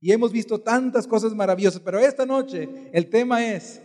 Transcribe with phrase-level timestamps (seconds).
[0.00, 3.80] Y hemos visto tantas cosas maravillosas, pero esta noche el tema es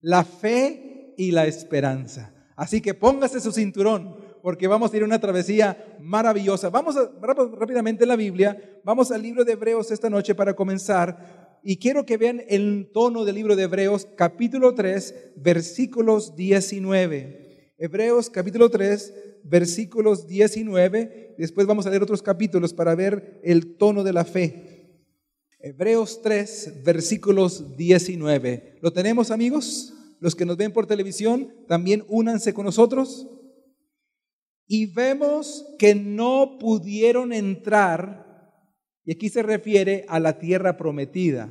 [0.00, 2.34] la fe y la esperanza.
[2.56, 6.68] Así que póngase su cinturón, porque vamos a ir a una travesía maravillosa.
[6.68, 7.10] Vamos, a,
[7.58, 11.60] rápidamente en la Biblia, vamos al libro de Hebreos esta noche para comenzar.
[11.62, 17.74] Y quiero que vean el tono del libro de Hebreos, capítulo 3, versículos 19.
[17.78, 21.36] Hebreos capítulo 3, versículos 19.
[21.38, 24.71] Después vamos a leer otros capítulos para ver el tono de la fe.
[25.64, 28.80] Hebreos 3, versículos 19.
[28.82, 29.94] ¿Lo tenemos amigos?
[30.18, 33.28] Los que nos ven por televisión, también únanse con nosotros.
[34.66, 38.50] Y vemos que no pudieron entrar,
[39.04, 41.48] y aquí se refiere a la tierra prometida,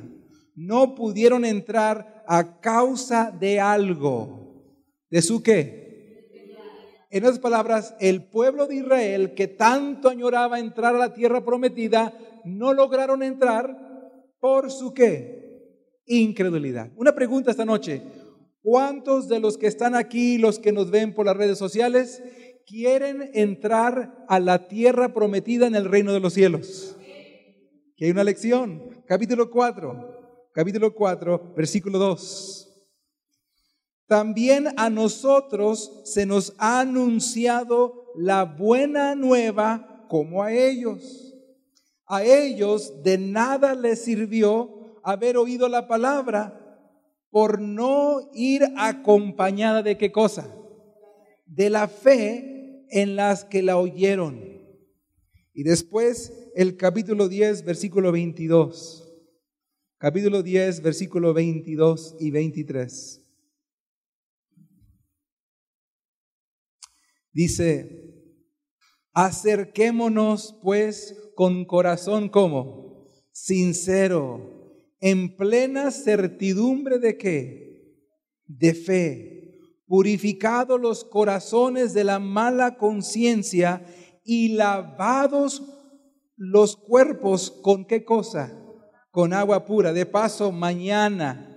[0.54, 4.76] no pudieron entrar a causa de algo.
[5.08, 5.80] ¿De su qué?
[7.08, 12.12] En otras palabras, el pueblo de Israel que tanto añoraba entrar a la tierra prometida,
[12.44, 13.91] no lograron entrar
[14.42, 16.02] por su qué?
[16.04, 16.90] Incredulidad.
[16.96, 18.02] Una pregunta esta noche.
[18.60, 22.20] ¿Cuántos de los que están aquí, los que nos ven por las redes sociales,
[22.66, 26.96] quieren entrar a la tierra prometida en el reino de los cielos?
[27.96, 29.04] Que hay una lección.
[29.06, 32.68] Capítulo 4, capítulo 4, versículo 2.
[34.08, 41.31] También a nosotros se nos ha anunciado la buena nueva como a ellos.
[42.12, 46.58] A ellos de nada les sirvió haber oído la palabra
[47.30, 50.54] por no ir acompañada de qué cosa?
[51.46, 54.42] De la fe en las que la oyeron.
[55.54, 59.10] Y después el capítulo 10, versículo 22.
[59.96, 63.26] Capítulo 10, versículo 22 y 23.
[67.32, 68.12] Dice,
[69.14, 74.62] acerquémonos pues con corazón como sincero
[75.02, 77.98] en plena certidumbre de qué?
[78.46, 83.84] De fe, purificados los corazones de la mala conciencia
[84.24, 85.62] y lavados
[86.36, 88.56] los cuerpos con qué cosa?
[89.10, 89.92] Con agua pura.
[89.92, 91.52] De paso, mañana,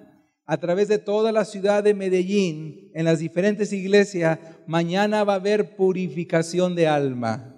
[0.46, 5.38] a través de toda la ciudad de Medellín, en las diferentes iglesias, mañana va a
[5.38, 7.55] haber purificación de alma.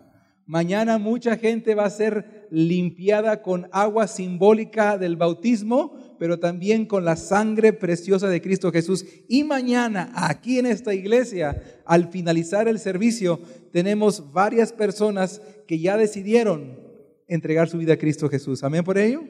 [0.48, 7.04] Mañana mucha gente va a ser limpiada con agua simbólica del bautismo, pero también con
[7.04, 9.06] la sangre preciosa de Cristo Jesús.
[9.28, 13.42] Y mañana, aquí en esta iglesia, al finalizar el servicio,
[13.74, 16.80] tenemos varias personas que ya decidieron
[17.28, 18.64] entregar su vida a Cristo Jesús.
[18.64, 19.24] Amén por ello.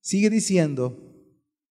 [0.00, 0.96] Sigue diciendo,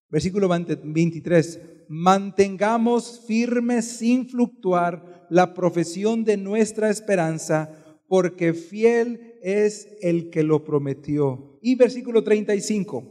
[0.09, 7.82] versículo 23, mantengamos firmes sin fluctuar la profesión de nuestra esperanza,
[8.13, 11.57] porque fiel es el que lo prometió.
[11.63, 13.03] Y versículo 35.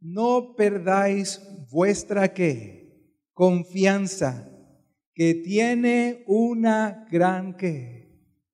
[0.00, 3.20] No perdáis vuestra qué?
[3.34, 4.48] Confianza,
[5.12, 8.08] que tiene una gran qué?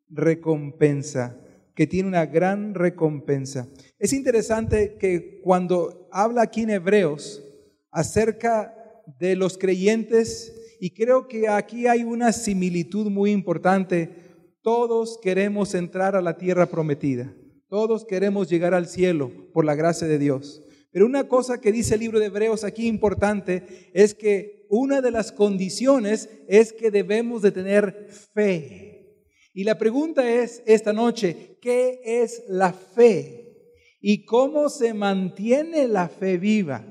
[0.09, 1.41] Recompensa,
[1.77, 3.69] que tiene una gran recompensa.
[4.01, 7.45] Es interesante que cuando habla aquí en Hebreos
[7.93, 8.75] acerca
[9.21, 14.29] de los creyentes, y creo que aquí hay una similitud muy importante
[14.69, 17.35] todos queremos entrar a la tierra prometida.
[17.69, 20.63] Todos queremos llegar al cielo por la gracia de Dios.
[20.91, 25.11] Pero una cosa que dice el libro de Hebreos aquí importante es que una de
[25.11, 29.25] las condiciones es que debemos de tener fe.
[29.55, 33.55] Y la pregunta es esta noche, ¿qué es la fe?
[34.03, 36.85] ¿Y cómo se mantiene la fe viva?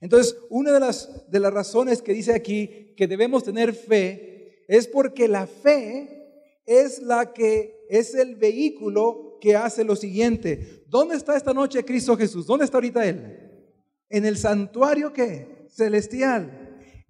[0.00, 4.86] Entonces, una de las, de las razones que dice aquí que debemos tener fe es
[4.86, 6.16] porque la fe
[6.66, 10.84] es la que es el vehículo que hace lo siguiente.
[10.88, 12.46] ¿Dónde está esta noche Cristo Jesús?
[12.46, 13.38] ¿Dónde está ahorita Él?
[14.08, 16.62] En el santuario que celestial.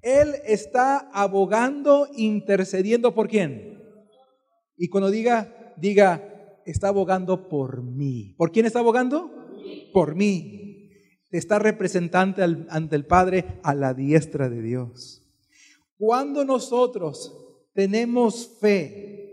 [0.03, 3.82] Él está abogando, intercediendo por quién.
[4.76, 8.34] Y cuando diga, diga, está abogando por mí.
[8.36, 9.30] ¿Por quién está abogando?
[9.92, 10.66] Por mí.
[11.31, 15.23] Está representante ante el Padre a la diestra de Dios.
[15.99, 17.37] Cuando nosotros
[17.75, 19.27] tenemos fe,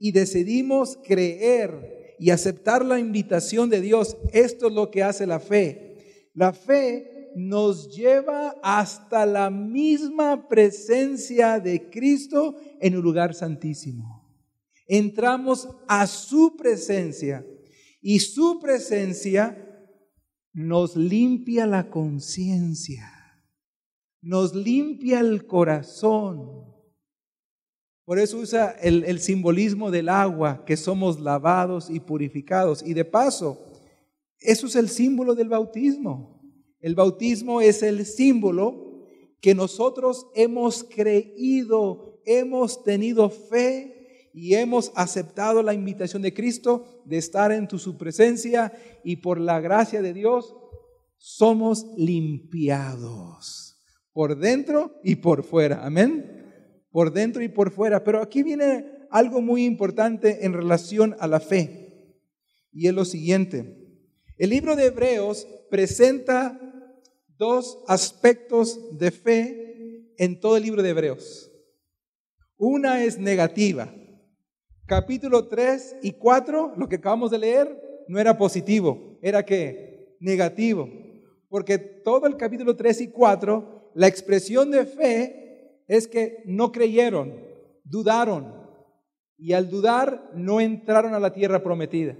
[0.00, 5.38] y decidimos creer y aceptar la invitación de Dios, esto es lo que hace la
[5.38, 6.30] fe.
[6.34, 14.26] La fe nos lleva hasta la misma presencia de Cristo en un lugar santísimo.
[14.88, 17.46] Entramos a su presencia
[18.00, 19.69] y su presencia
[20.52, 23.10] nos limpia la conciencia,
[24.20, 26.68] nos limpia el corazón
[28.04, 32.82] Por eso usa el, simbolismo del agua, que somos lavados y purificados.
[32.82, 33.64] Y de paso,
[34.40, 36.42] eso es el símbolo del bautismo.
[36.80, 39.06] El bautismo es el símbolo
[39.40, 43.99] que nosotros hemos creído, hemos tenido fe
[44.32, 48.72] y hemos aceptado la invitación de Cristo de estar en tu, su presencia
[49.04, 50.54] y por la gracia de Dios
[51.16, 53.70] somos limpiados
[54.12, 55.84] por dentro y por fuera.
[55.84, 56.86] Amén.
[56.90, 58.02] Por dentro y por fuera.
[58.04, 62.18] Pero aquí viene algo muy importante en relación a la fe.
[62.72, 63.76] Y es lo siguiente.
[64.36, 66.58] El libro de Hebreos presenta
[67.36, 71.50] dos aspectos de fe en todo el libro de Hebreos.
[72.56, 73.94] Una es negativa.
[74.90, 80.88] Capítulo 3 y 4, lo que acabamos de leer, no era positivo, era que negativo.
[81.48, 87.36] Porque todo el capítulo 3 y 4, la expresión de fe es que no creyeron,
[87.84, 88.52] dudaron.
[89.38, 92.16] Y al dudar no entraron a la tierra prometida.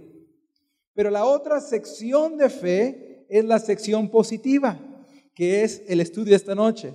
[0.94, 4.78] Pero la otra sección de fe es la sección positiva,
[5.34, 6.94] que es el estudio de esta noche,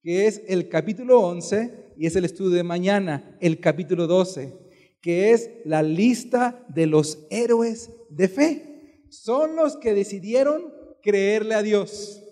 [0.00, 4.67] que es el capítulo 11 y es el estudio de mañana, el capítulo 12,
[5.00, 9.04] que es la lista de los héroes de fe.
[9.10, 10.72] Son los que decidieron
[11.02, 12.22] creerle a Dios.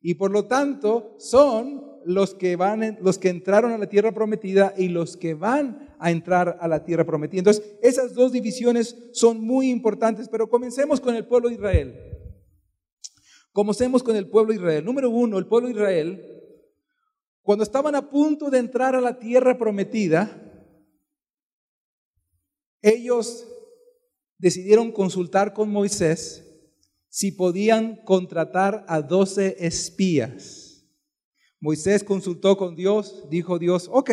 [0.00, 4.72] Y por lo tanto, son los que van, los que entraron a la tierra prometida
[4.76, 7.40] y los que van a entrar a la tierra prometida.
[7.40, 11.94] Entonces, esas dos divisiones son muy importantes, pero comencemos con el pueblo de Israel.
[13.52, 14.84] Comencemos con el pueblo de Israel.
[14.84, 16.24] Número uno, el pueblo de Israel,
[17.42, 20.47] cuando estaban a punto de entrar a la tierra prometida,
[22.82, 23.46] ellos
[24.38, 26.44] decidieron consultar con Moisés
[27.08, 30.68] si podían contratar a doce espías
[31.60, 34.10] Moisés consultó con Dios, dijo Dios, ok,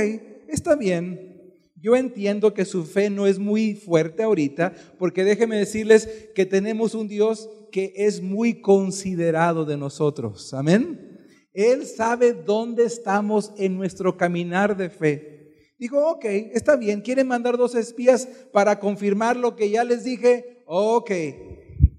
[0.48, 1.34] está bien.
[1.76, 6.96] Yo entiendo que su fe no es muy fuerte ahorita, porque déjenme decirles que tenemos
[6.96, 10.54] un Dios que es muy considerado de nosotros.
[10.56, 11.20] Amén.
[11.54, 15.35] Él sabe dónde estamos en nuestro caminar de fe.
[15.78, 20.64] Dijo, ok, está bien, quieren mandar dos espías para confirmar lo que ya les dije.
[20.66, 21.12] Ok,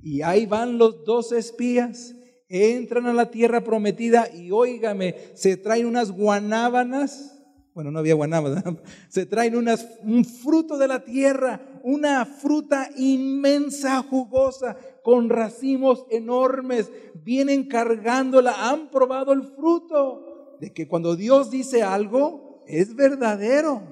[0.02, 2.16] y ahí van los dos espías
[2.48, 7.32] entran a la tierra prometida y óigame, se traen unas guanábanas.
[7.74, 8.64] Bueno, no había guanábanas,
[9.08, 16.90] se traen unas, un fruto de la tierra, una fruta inmensa, jugosa, con racimos enormes.
[17.22, 23.82] Vienen cargándola, han probado el fruto de que cuando Dios dice algo, es verdadero.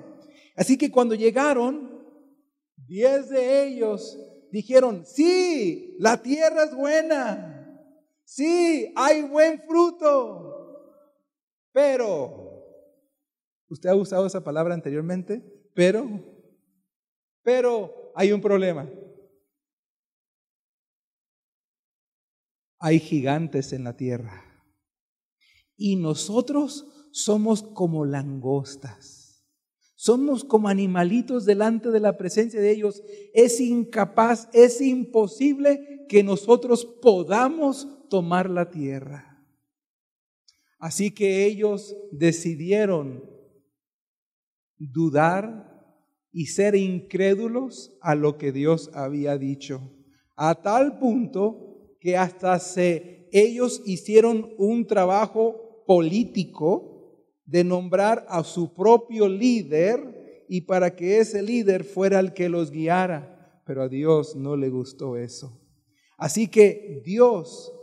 [0.56, 2.04] Así que cuando llegaron,
[2.76, 4.18] diez de ellos
[4.50, 7.54] dijeron, sí, la tierra es buena.
[8.24, 10.54] Sí, hay buen fruto.
[11.72, 12.64] Pero,
[13.68, 15.42] ¿usted ha usado esa palabra anteriormente?
[15.74, 16.08] Pero,
[17.42, 18.88] pero hay un problema.
[22.78, 24.44] Hay gigantes en la tierra.
[25.76, 29.46] Y nosotros somos como langostas.
[29.94, 33.04] Somos como animalitos delante de la presencia de ellos.
[33.32, 39.46] Es incapaz, es imposible que nosotros podamos tomar la tierra.
[40.80, 43.24] Así que ellos decidieron
[44.76, 45.72] dudar
[46.32, 49.80] y ser incrédulos a lo que Dios había dicho.
[50.34, 56.93] A tal punto que hasta se ellos hicieron un trabajo político
[57.44, 62.70] de nombrar a su propio líder y para que ese líder fuera el que los
[62.70, 63.60] guiara.
[63.66, 65.60] Pero a Dios no le gustó eso.
[66.16, 67.74] Así que Dios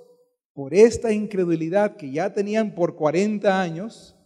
[0.53, 4.17] por esta incredulidad que ya tenían por 40 años,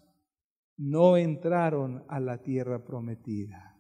[0.77, 3.79] no entraron a la tierra prometida.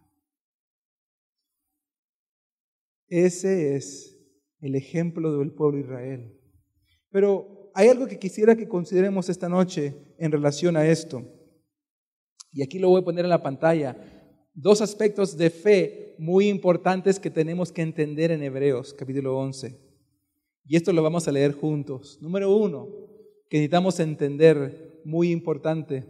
[3.07, 4.17] Ese es
[4.59, 6.39] el ejemplo del pueblo de Israel.
[7.09, 11.23] Pero hay algo que quisiera que consideremos esta noche en relación a esto.
[12.55, 13.97] Y aquí lo voy a poner en la pantalla.
[14.53, 19.77] Dos aspectos de fe muy importantes que tenemos que entender en Hebreos capítulo 11.
[20.65, 22.17] Y esto lo vamos a leer juntos.
[22.21, 22.87] Número uno,
[23.49, 26.05] que necesitamos entender, muy importante.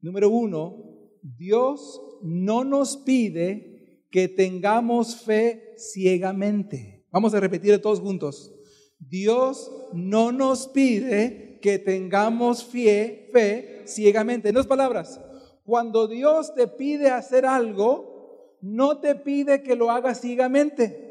[0.00, 7.06] Número uno, Dios no nos pide que tengamos fe ciegamente.
[7.12, 8.52] Vamos a repetir todos juntos.
[9.00, 14.50] Dios no nos pide que tengamos fe, ciegamente.
[14.50, 15.20] En dos palabras,
[15.64, 21.10] cuando Dios te pide hacer algo, no te pide que lo hagas ciegamente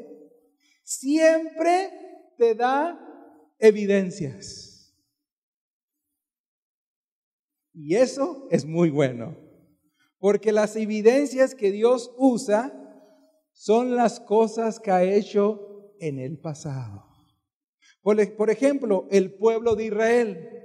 [0.90, 1.92] siempre
[2.36, 2.98] te da
[3.60, 4.92] evidencias.
[7.72, 9.36] Y eso es muy bueno.
[10.18, 12.72] Porque las evidencias que Dios usa
[13.52, 17.09] son las cosas que ha hecho en el pasado.
[18.02, 20.56] Por, ejemplo, el pueblo de Israel.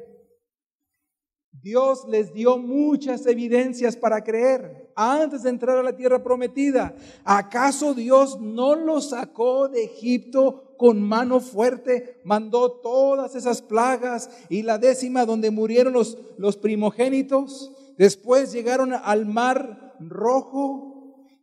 [1.51, 6.95] Dios les dio muchas evidencias para creer antes de entrar a la tierra prometida.
[7.23, 12.21] ¿Acaso Dios no los sacó de Egipto con mano fuerte?
[12.23, 17.71] Mandó todas esas plagas y la décima donde murieron los, los primogénitos.
[17.97, 20.95] Después llegaron al mar rojo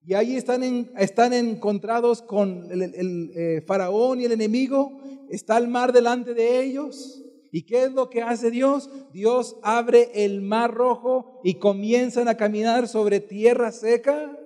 [0.05, 4.99] y ahí están, están encontrados con el, eh, faraón y el enemigo.
[5.33, 7.25] Está el mar delante de ellos.
[7.51, 8.91] ¿Y qué es lo que hace Dios?
[9.15, 14.39] Dios abre el mar rojo y comienzan a caminar sobre tierra seca.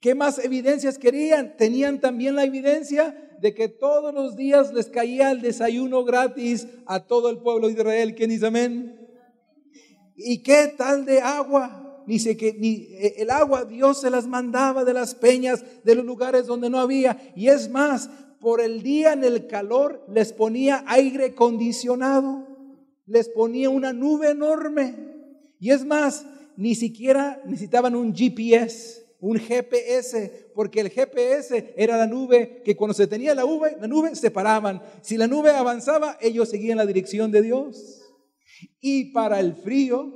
[0.00, 1.56] ¿Qué más evidencias querían?
[1.56, 7.06] Tenían también la evidencia de que todos los días les caía el desayuno gratis a
[7.06, 8.14] todo el pueblo de Israel.
[8.14, 9.00] ¿Quién dice amén?
[10.16, 11.84] ¿Y qué tal de agua?
[12.06, 16.04] ni, que, ni eh, el agua Dios se las mandaba de las peñas, de los
[16.04, 17.32] lugares donde no había.
[17.34, 18.10] Y es más,
[18.44, 22.46] por el día en el calor les ponía aire acondicionado,
[23.06, 24.94] les ponía una nube enorme.
[25.58, 32.06] Y es más, ni siquiera necesitaban un GPS, un GPS, porque el GPS era la
[32.06, 34.82] nube que cuando se tenía la nube, la nube se paraban.
[35.00, 38.02] Si la nube avanzaba, ellos seguían la dirección de Dios.
[38.78, 40.12] Y para el frío,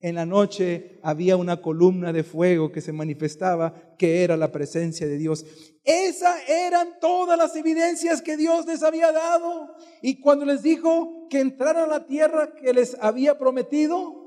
[0.00, 5.06] en la noche había una columna de fuego que se manifestaba, que era la presencia
[5.06, 5.44] de Dios.
[5.84, 9.74] Esas eran todas las evidencias que Dios les había dado.
[10.02, 14.26] Y cuando les dijo que entraran a la tierra que les había prometido,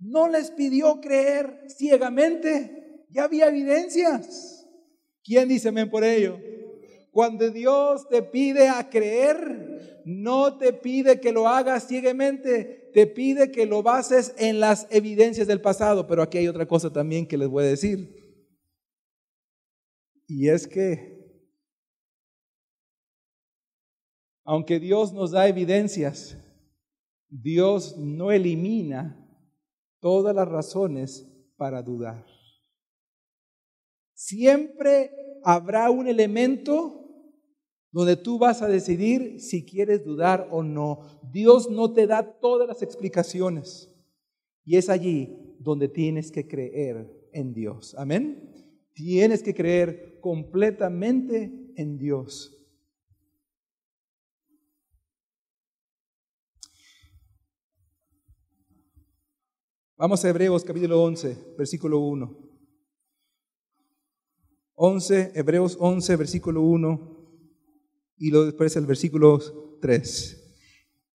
[0.00, 3.04] no les pidió creer ciegamente.
[3.10, 4.66] Ya había evidencias.
[5.22, 6.38] ¿Quién dice amén por ello?
[7.12, 13.52] Cuando Dios te pide a creer, no te pide que lo hagas ciegamente, te pide
[13.52, 16.06] que lo bases en las evidencias del pasado.
[16.06, 18.08] Pero aquí hay otra cosa también que les voy a decir.
[20.26, 21.44] Y es que,
[24.44, 26.38] aunque Dios nos da evidencias,
[27.28, 29.22] Dios no elimina
[30.00, 32.24] todas las razones para dudar.
[34.14, 35.10] Siempre
[35.44, 37.05] habrá un elemento
[37.96, 41.00] donde tú vas a decidir si quieres dudar o no.
[41.32, 43.90] Dios no te da todas las explicaciones.
[44.66, 47.94] Y es allí donde tienes que creer en Dios.
[47.96, 48.52] Amén.
[48.92, 52.54] Tienes que creer completamente en Dios.
[59.96, 62.36] Vamos a Hebreos capítulo 11, versículo 1.
[64.74, 67.15] 11, Hebreos 11, versículo 1
[68.18, 69.38] y luego después el versículo
[69.80, 70.42] 3.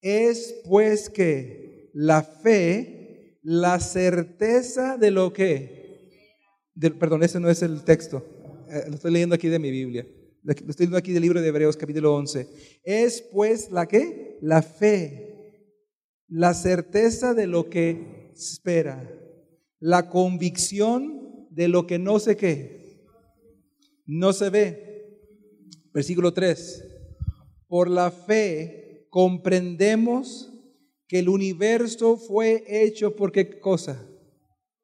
[0.01, 6.09] Es pues que la fe, la certeza de lo que,
[6.99, 8.23] perdón, ese no es el texto,
[8.69, 10.07] eh, lo estoy leyendo aquí de mi Biblia,
[10.43, 12.47] lo estoy leyendo aquí del libro de Hebreos capítulo 11.
[12.83, 15.31] Es pues la que, la fe,
[16.27, 19.07] la certeza de lo que espera,
[19.79, 23.05] la convicción de lo que no sé qué,
[24.05, 24.87] no se ve.
[25.93, 26.90] Versículo 3.
[27.71, 30.51] Por la fe comprendemos
[31.07, 34.05] que el universo fue hecho por qué cosa?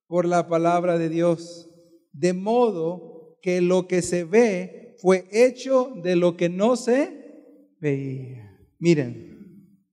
[0.07, 1.69] Por la palabra de Dios.
[2.13, 8.57] De modo que lo que se ve fue hecho de lo que no se veía.
[8.79, 9.83] Miren,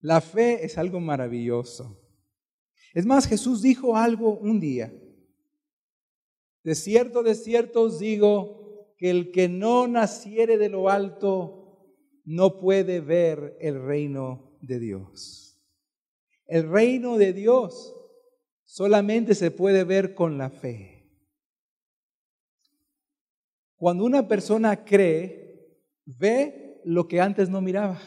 [0.00, 2.06] la fe es algo maravilloso.
[2.92, 4.92] Es más, Jesús dijo algo un día.
[6.64, 11.59] De cierto, de cierto os digo que el que no naciere de lo alto
[12.24, 15.58] no puede ver el reino de Dios.
[16.46, 17.94] El reino de Dios
[18.64, 21.00] solamente se puede ver con la fe.
[23.76, 27.98] Cuando una persona cree, ve lo que antes no miraba.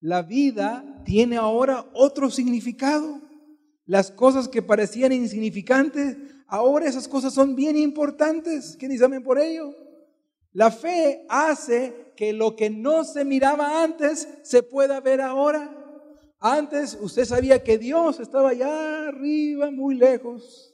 [0.00, 3.20] La vida tiene ahora otro significado.
[3.86, 8.76] Las cosas que parecían insignificantes, ahora esas cosas son bien importantes.
[8.78, 9.74] ¿Quién dice por ello?
[10.54, 15.68] La fe hace que lo que no se miraba antes se pueda ver ahora.
[16.38, 20.72] Antes usted sabía que Dios estaba allá arriba, muy lejos.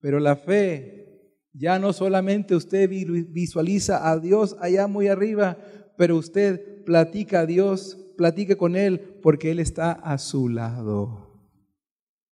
[0.00, 5.58] Pero la fe, ya no solamente usted visualiza a Dios allá muy arriba,
[5.98, 11.24] pero usted platica a Dios, platica con Él, porque Él está a su lado.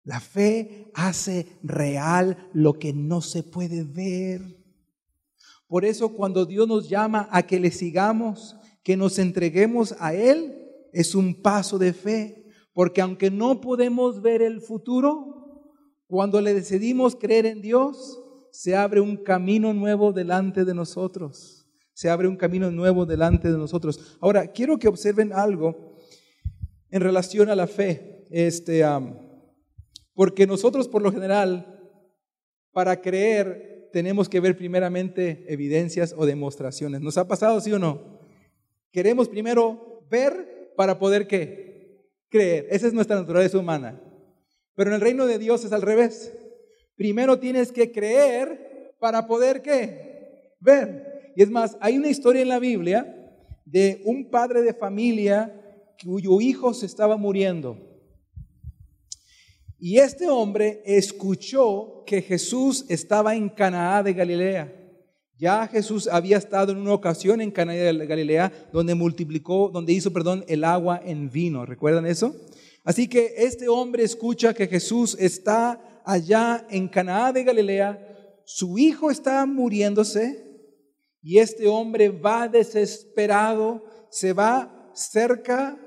[0.03, 4.59] La fe hace real lo que no se puede ver.
[5.69, 10.65] Por eso cuando Dios nos llama a que le sigamos, que nos entreguemos a Él,
[10.91, 12.47] es un paso de fe.
[12.73, 15.35] Porque aunque no podemos ver el futuro,
[16.07, 18.19] Cuando le decidimos creer en Dios,
[18.51, 21.67] se abre un camino nuevo delante de nosotros.
[21.93, 24.17] Se abre un camino nuevo delante de nosotros.
[24.19, 25.99] Ahora, quiero que observen algo
[26.89, 28.25] en relación a la fe.
[28.31, 28.83] Este,
[30.15, 31.79] porque nosotros, por lo general,
[32.71, 37.01] para creer, tenemos que ver primeramente evidencias o demostraciones.
[37.01, 38.19] ¿Nos ha pasado, sí o no?
[38.91, 42.10] Queremos primero ver para poder qué?
[42.29, 42.67] Creer.
[42.69, 44.01] Esa es nuestra naturaleza humana.
[44.75, 46.34] Pero en el reino de Dios es al revés.
[46.96, 50.55] Primero tienes que creer para poder qué?
[50.60, 51.34] Ver.
[51.36, 53.15] Y es más, hay una historia en la Biblia
[53.65, 55.55] de un padre de familia
[56.03, 57.88] cuyo hijo se estaba muriendo.
[59.79, 64.75] Y este hombre escuchó que Jesús estaba en Canaá de Galilea.
[65.38, 70.12] Ya Jesús había estado en una ocasión en Canaá de Galilea donde multiplicó, donde hizo,
[70.12, 71.65] perdón, el agua en vino.
[71.65, 72.36] ¿Recuerdan eso?
[72.83, 79.12] Así que este hombre escucha que Jesús está allá en Canaá de Galilea, su hijo
[79.12, 80.43] está muriéndose
[81.21, 85.77] y este hombre va desesperado, se va cerca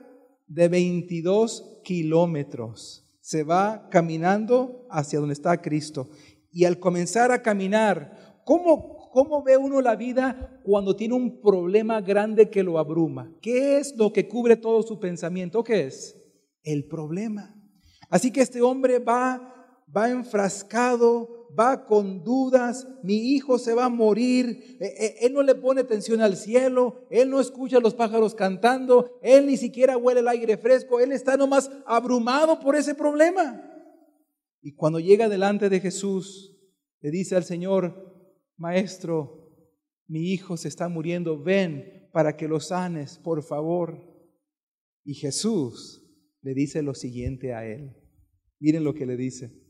[0.47, 6.11] de 22 kilómetros, se va caminando hacia donde está Cristo.
[6.51, 12.03] Y al comenzar a caminar, ¿cómo, ¿cómo ve uno la vida cuando tiene un problema
[12.03, 13.33] grande que lo abruma?
[13.41, 15.65] ¿Qué es lo que cubre todo su pensamiento?
[15.65, 16.21] ¿Qué es?
[16.63, 17.55] El problema.
[18.11, 19.53] Así que este hombre va
[19.95, 25.43] va enfrascado, va con dudas, mi hijo se va a morir, e, e, él no
[25.43, 29.97] le pone atención al cielo, él no escucha a los pájaros cantando, él ni siquiera
[29.97, 33.69] huele el aire fresco, él está nomás abrumado por ese problema.
[34.63, 36.57] Y cuando llega delante de Jesús,
[37.01, 38.13] le dice al Señor,
[38.57, 39.51] Maestro,
[40.07, 43.99] mi hijo se está muriendo, ven para que lo sanes, por favor.
[45.05, 46.07] Y Jesús
[46.43, 47.97] le dice lo siguiente a él.
[48.61, 49.62] Miren lo que le dice.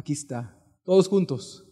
[0.00, 1.68] Aquí está, todos juntos.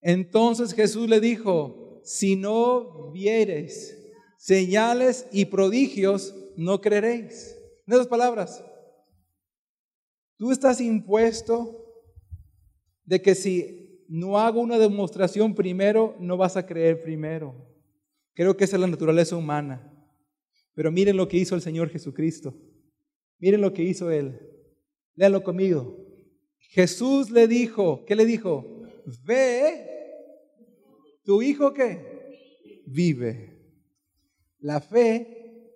[0.00, 7.58] Entonces Jesús le dijo, si no vieres señales y prodigios, no creeréis.
[7.84, 8.64] En esas palabras,
[10.36, 11.84] tú estás impuesto
[13.02, 17.56] de que si no hago una demostración primero, no vas a creer primero.
[18.34, 19.92] Creo que esa es la naturaleza humana.
[20.74, 22.54] Pero miren lo que hizo el Señor Jesucristo.
[23.40, 24.38] Miren lo que hizo Él.
[25.16, 26.03] Léanlo conmigo.
[26.74, 28.64] Jesús le dijo, ¿qué le dijo?
[29.22, 29.86] Ve,
[31.22, 33.78] tu hijo que vive.
[34.58, 35.70] La fe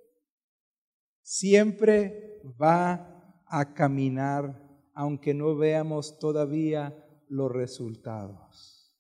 [1.22, 4.60] siempre va a caminar
[4.92, 6.92] aunque no veamos todavía
[7.28, 8.92] los resultados.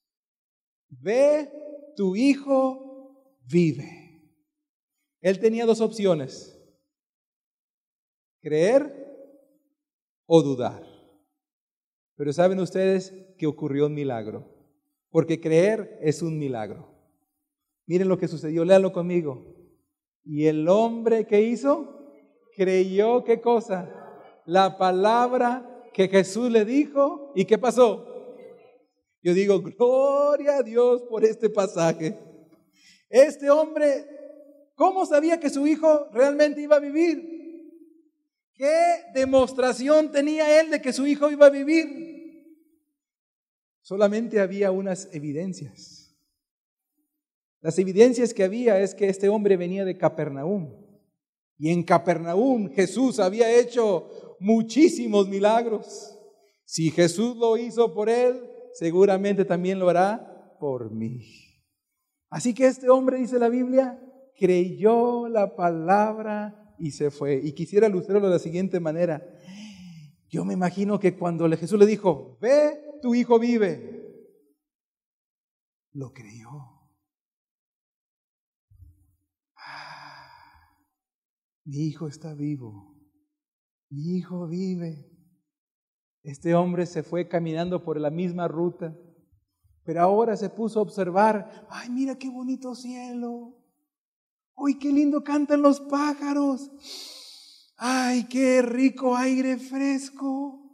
[0.88, 1.50] Ve,
[1.96, 4.22] tu hijo vive.
[5.20, 6.56] Él tenía dos opciones,
[8.40, 8.94] creer
[10.26, 10.87] o dudar.
[12.18, 14.44] Pero saben ustedes que ocurrió un milagro,
[15.08, 16.92] porque creer es un milagro.
[17.86, 19.54] Miren lo que sucedió, léanlo conmigo.
[20.24, 22.12] Y el hombre que hizo,
[22.56, 23.88] creyó qué cosa?
[24.46, 27.32] La palabra que Jesús le dijo.
[27.36, 28.04] ¿Y qué pasó?
[29.22, 32.18] Yo digo, gloria a Dios por este pasaje.
[33.08, 34.04] Este hombre,
[34.74, 37.38] ¿cómo sabía que su hijo realmente iba a vivir?
[38.54, 42.07] ¿Qué demostración tenía él de que su hijo iba a vivir?
[43.82, 46.16] Solamente había unas evidencias.
[47.60, 50.74] Las evidencias que había es que este hombre venía de Capernaum.
[51.56, 56.16] Y en Capernaum Jesús había hecho muchísimos milagros.
[56.64, 61.24] Si Jesús lo hizo por él, seguramente también lo hará por mí.
[62.30, 64.00] Así que este hombre, dice la Biblia,
[64.36, 67.40] creyó la palabra y se fue.
[67.42, 69.26] Y quisiera ilustrarlo de la siguiente manera.
[70.28, 73.98] Yo me imagino que cuando Jesús le dijo, ve, tu hijo vive,
[75.92, 76.48] lo creyó.
[79.56, 80.78] Ah,
[81.64, 82.96] mi hijo está vivo.
[83.90, 85.10] Mi hijo vive.
[86.22, 88.94] Este hombre se fue caminando por la misma ruta,
[89.84, 93.54] pero ahora se puso a observar, ay, mira qué bonito cielo.
[94.54, 96.70] ¡Uy, qué lindo cantan los pájaros!
[97.76, 100.67] ¡Ay, qué rico aire fresco!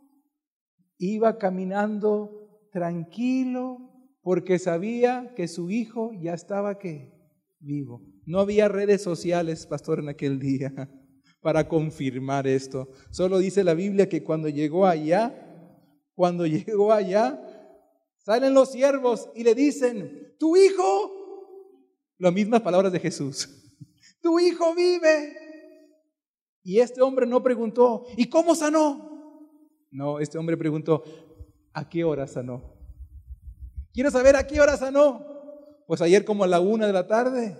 [0.99, 3.91] Iba caminando tranquilo
[4.23, 7.13] porque sabía que su hijo ya estaba ¿qué?
[7.61, 8.03] vivo.
[8.27, 10.73] No había redes sociales, pastor, en aquel día
[11.41, 12.89] para confirmar esto.
[13.11, 15.35] Solo dice la Biblia que cuando llegó allá,
[16.15, 17.41] cuando llegó allá,
[18.19, 21.13] salen los siervos y le dicen, tu hijo,
[22.19, 23.49] las mismas palabras de Jesús
[24.25, 25.37] tu hijo vive.
[26.63, 29.14] Y este hombre no preguntó, ¿y cómo sanó?
[29.95, 31.05] No, este hombre preguntó,
[31.73, 32.75] ¿a qué hora sanó?
[33.93, 35.25] Quiero saber a qué hora sanó.
[35.87, 37.57] Pues ayer como a la una de la tarde.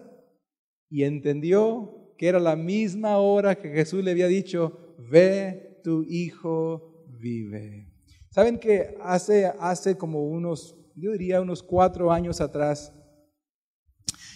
[0.91, 7.07] Y entendió que era la misma hora que Jesús le había dicho, ve, tu hijo
[7.21, 7.93] vive.
[8.31, 12.93] ¿Saben que hace, hace como unos, yo diría unos cuatro años atrás,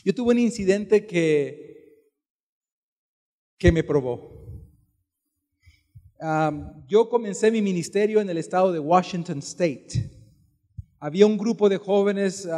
[0.04, 2.12] yo tuve un incidente que,
[3.58, 4.38] que me probó.
[6.87, 10.11] Yo comencé mi ministerio en el estado de Washington State.
[10.98, 12.48] Había un grupo de jóvenes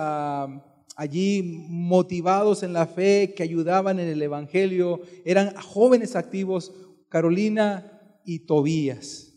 [0.97, 5.01] allí motivados en la fe, que ayudaban en el Evangelio.
[5.25, 6.73] Eran jóvenes activos,
[7.09, 9.33] Carolina y Tobías.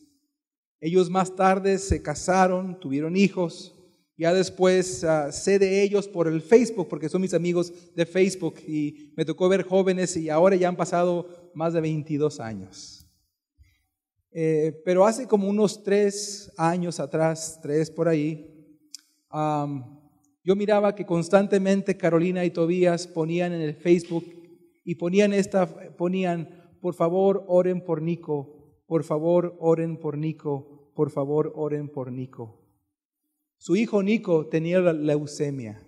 [0.79, 3.73] Ellos más tarde se casaron, tuvieron hijos.
[4.17, 8.55] Ya después ah, sé de ellos por el Facebook, porque son mis amigos de Facebook
[8.67, 13.02] y me tocó ver jóvenes y ahora ya han pasado más de 22 años.
[14.35, 18.49] Eh, pero hace como unos tres años atrás, tres por ahí,
[20.43, 24.25] yo miraba que constantemente Carolina y Tobías ponían en el Facebook
[24.83, 31.11] y ponían esta, ponían, por favor oren por Nico, por favor oren por Nico, por
[31.11, 32.59] favor oren por Nico.
[33.57, 35.87] Su hijo Nico tenía leucemia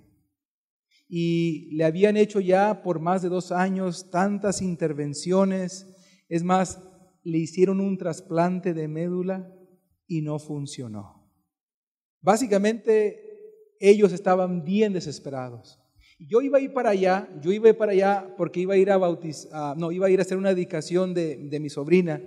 [1.07, 5.93] y le habían hecho ya por más de dos años tantas intervenciones.
[6.29, 6.79] Es más,
[7.25, 9.51] le hicieron un trasplante de médula
[10.07, 11.27] y no funcionó.
[12.21, 13.19] Básicamente
[13.79, 15.81] ellos estaban bien desesperados.
[16.19, 18.77] Yo iba a ir para allá, yo iba a ir para allá porque iba a
[18.77, 22.21] ir a bautizar, no, iba a ir a hacer una dedicación de, de mi sobrina.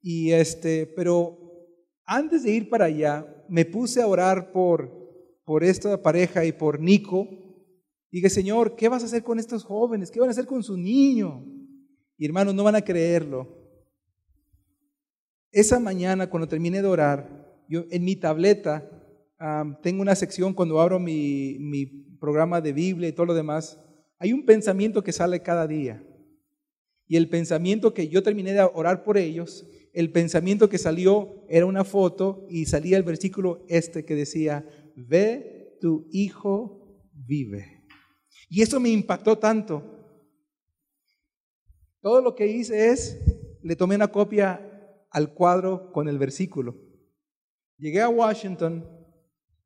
[0.00, 1.36] Y este, pero
[2.06, 4.90] antes de ir para allá, me puse a orar por,
[5.44, 7.28] por esta pareja y por Nico.
[8.12, 10.10] Dije, Señor, ¿qué vas a hacer con estos jóvenes?
[10.10, 11.44] ¿Qué van a hacer con su niño?
[12.16, 13.59] Y hermanos, no van a creerlo.
[15.52, 18.88] Esa mañana, cuando terminé de orar, yo en mi tableta
[19.82, 23.78] tengo una sección cuando abro mi, mi programa de Biblia y todo lo demás.
[24.18, 26.02] Hay un pensamiento que sale cada día.
[27.06, 31.66] Y el pensamiento que yo terminé de orar por ellos el pensamiento que salió era
[31.66, 37.84] una foto y salía el versículo este que decía, ve tu hijo vive.
[38.48, 39.82] Y eso me impactó tanto.
[42.00, 43.20] Todo lo que hice es,
[43.62, 44.66] le tomé una copia
[45.10, 46.76] al cuadro con el versículo.
[47.78, 48.84] Llegué a Washington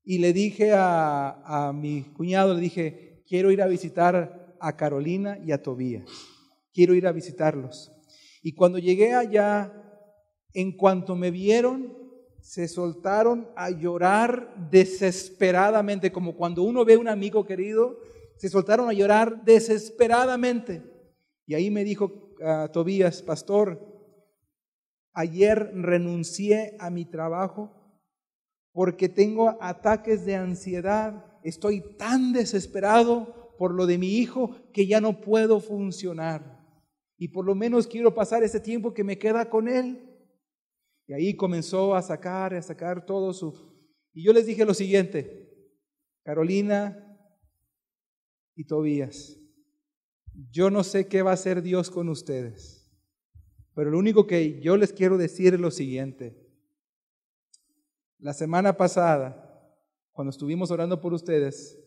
[0.02, 5.38] y le dije a, a mi cuñado, le dije, quiero ir a visitar a Carolina
[5.44, 6.10] y a Tobías.
[6.72, 7.92] Quiero ir a visitarlos.
[8.42, 9.72] Y cuando llegué allá,
[10.52, 11.96] en cuanto me vieron,
[12.40, 17.98] se soltaron a llorar desesperadamente, como cuando uno ve a un amigo querido,
[18.36, 20.82] se soltaron a llorar desesperadamente.
[21.46, 23.93] Y ahí me dijo a Tobías, pastor,
[25.14, 27.72] ayer renuncié a mi trabajo
[28.72, 35.00] porque tengo ataques de ansiedad, estoy tan desesperado por lo de mi hijo que ya
[35.00, 36.60] no puedo funcionar.
[37.16, 40.10] Y por lo menos quiero pasar ese tiempo que me queda con él.
[41.06, 43.54] Y ahí comenzó a sacar, a sacar todo su...
[44.12, 45.48] Y yo les dije lo siguiente,
[46.24, 47.16] Carolina
[48.56, 49.38] y Tobías,
[50.50, 52.83] yo no sé qué va a hacer Dios con ustedes,
[53.74, 56.36] pero lo único que yo les quiero decir es lo siguiente.
[58.18, 59.40] La semana pasada,
[60.12, 61.78] cuando estuvimos orando por ustedes,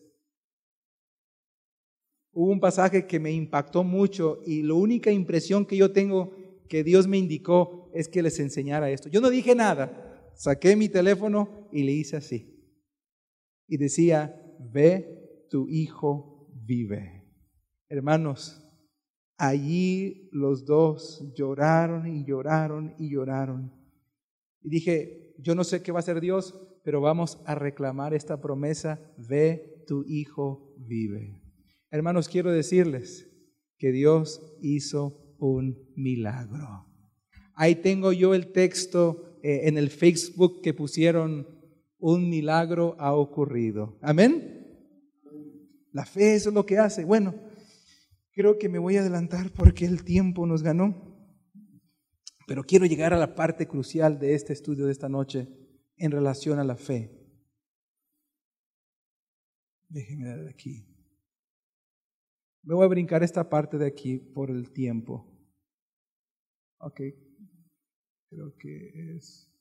[2.32, 6.32] hubo un pasaje que me impactó mucho y la única impresión que yo tengo
[6.68, 9.08] que Dios me indicó es que les enseñara esto.
[9.08, 12.54] Yo no dije nada, saqué mi teléfono y le hice así.
[13.66, 17.24] Y decía, ve, tu hijo vive.
[17.88, 18.67] Hermanos,
[19.38, 23.72] allí los dos lloraron y lloraron y lloraron.
[24.60, 28.40] Y dije, yo no sé qué va a hacer Dios, pero vamos a reclamar esta
[28.40, 31.40] promesa, ve, tu hijo vive.
[31.90, 33.30] Hermanos, quiero decirles
[33.78, 36.86] que Dios hizo un milagro.
[37.54, 41.46] Ahí tengo yo el texto eh, en el Facebook que pusieron,
[41.98, 43.98] un milagro ha ocurrido.
[44.02, 44.66] Amén.
[45.92, 47.04] La fe es lo que hace.
[47.04, 47.34] Bueno,
[48.38, 50.94] creo que me voy a adelantar porque el tiempo nos ganó.
[52.46, 55.48] Pero quiero llegar a la parte crucial de este estudio de esta noche
[55.96, 57.10] en relación a la fe.
[59.88, 60.86] Déjenme dar aquí.
[62.62, 65.36] Me voy a brincar esta parte de aquí por el tiempo.
[66.78, 67.00] Ok,
[68.30, 69.52] creo que es,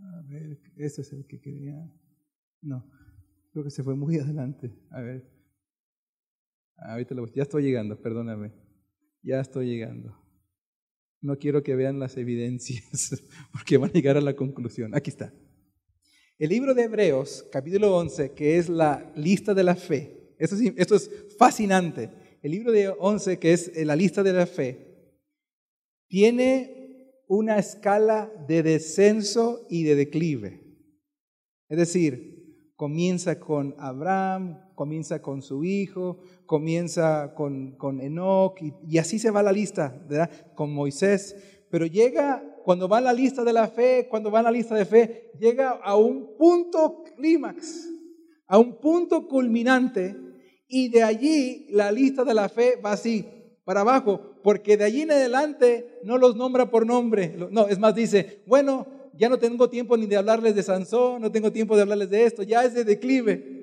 [0.00, 1.76] a ver, este es el que quería,
[2.62, 2.84] no,
[3.52, 4.76] creo que se fue muy adelante.
[4.90, 5.41] A ver,
[6.86, 8.52] ahorita lo, ya estoy llegando, perdóname,
[9.22, 10.16] ya estoy llegando.
[11.20, 14.94] No quiero que vean las evidencias, porque van a llegar a la conclusión.
[14.94, 15.32] Aquí está.
[16.38, 20.34] El libro de Hebreos, capítulo 11, que es la lista de la fe.
[20.38, 22.10] Esto es, esto es fascinante.
[22.42, 24.92] El libro de 11, que es la lista de la fe,
[26.08, 26.82] tiene
[27.28, 30.60] una escala de descenso y de declive.
[31.68, 39.20] Es decir, comienza con Abraham, comienza con su hijo, comienza con, con Enoch y, así
[39.20, 40.28] se va la lista, ¿verdad?
[40.56, 41.36] Con Moisés.
[41.70, 45.30] Pero llega, cuando va la lista de la fe, cuando va la lista de fe,
[45.38, 47.90] llega a un punto clímax,
[48.48, 50.16] a un punto culminante
[50.66, 53.24] y de allí la lista de la fe va así,
[53.62, 57.36] para abajo, porque de allí en adelante no los nombra por nombre.
[57.52, 61.30] No, es más, dice, bueno, ya no tengo tiempo ni de hablarles de Sansón, no
[61.30, 63.61] tengo tiempo de hablarles de esto, ya es de declive.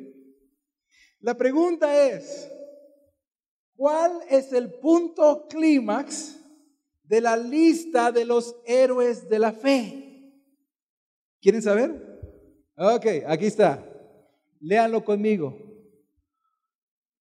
[1.22, 2.50] La pregunta es,
[3.76, 6.40] ¿cuál es el punto clímax
[7.04, 10.34] de la lista de los héroes de la fe?
[11.42, 12.20] ¿Quieren saber?
[12.78, 13.84] Ok, aquí está.
[14.62, 15.58] Léanlo conmigo.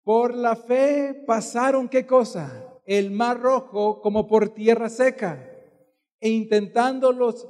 [0.03, 2.79] Por la fe pasaron qué cosa?
[2.85, 5.43] El mar rojo como por tierra seca.
[6.19, 7.47] E intentando los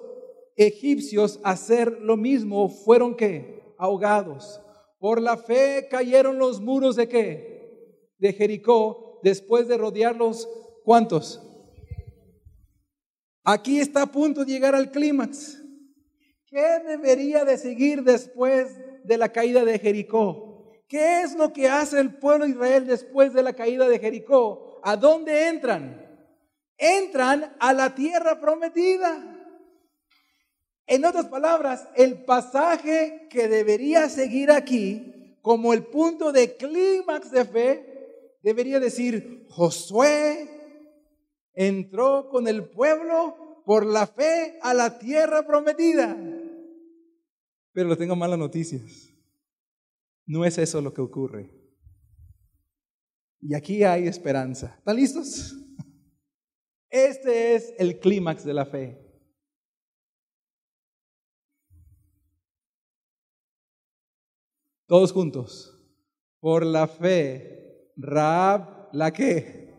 [0.56, 3.62] egipcios hacer lo mismo, fueron qué?
[3.78, 4.62] Ahogados.
[5.00, 8.14] Por la fe cayeron los muros de qué?
[8.18, 10.50] De Jericó, después de rodearlos,
[10.84, 11.44] ¿cuántos?
[13.44, 15.62] Aquí está a punto de llegar al clímax.
[16.48, 20.74] ¿Qué debería de seguir después de la caída de Jericó?
[20.88, 24.80] ¿Qué es lo que hace el pueblo de Israel después de la caída de Jericó?
[24.84, 26.06] ¿A dónde entran?
[26.78, 29.37] Entran a la tierra prometida.
[30.88, 37.46] En otras palabras, el pasaje que debería seguir aquí como el punto de clímax de
[37.46, 40.50] fe, debería decir, Josué
[41.54, 46.18] entró con el pueblo por la fe a la tierra prometida.
[47.74, 49.14] Pero le tengo malas noticias.
[50.26, 51.50] No es eso lo que ocurre.
[53.42, 54.76] Y aquí hay esperanza.
[54.78, 55.56] ¿Están listos?
[56.90, 59.07] Este es el clímax de la fe.
[64.88, 65.78] Todos juntos.
[66.40, 69.76] Por la fe, Raab, ¿la qué?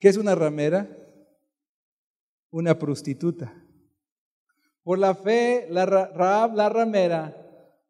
[0.00, 0.88] ¿Qué es una ramera?
[2.50, 3.54] Una prostituta.
[4.82, 7.36] Por la fe, la Raab, la ramera,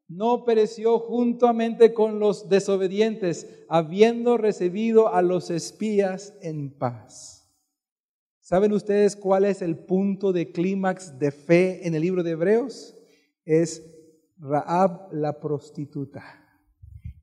[0.08, 7.48] no pereció juntamente con los desobedientes, habiendo recibido a los espías en paz.
[8.40, 12.96] ¿Saben ustedes cuál es el punto de clímax de fe en el libro de Hebreos?
[13.44, 13.99] Es
[14.40, 16.24] Raab la prostituta.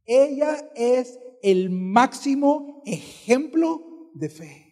[0.05, 4.67] Ella es el máximo ejemplo de fe.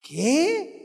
[0.00, 0.82] ¿Qué?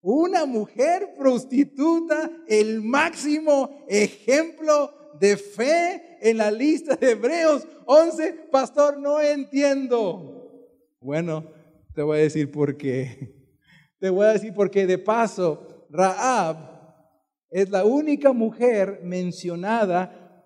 [0.00, 8.32] Una mujer prostituta, el máximo ejemplo de fe en la lista de Hebreos 11.
[8.52, 10.34] Pastor, no entiendo.
[11.00, 11.50] Bueno,
[11.94, 13.34] te voy a decir por qué.
[13.98, 14.86] Te voy a decir por qué.
[14.86, 16.73] De paso, Raab
[17.54, 20.42] es la única mujer mencionada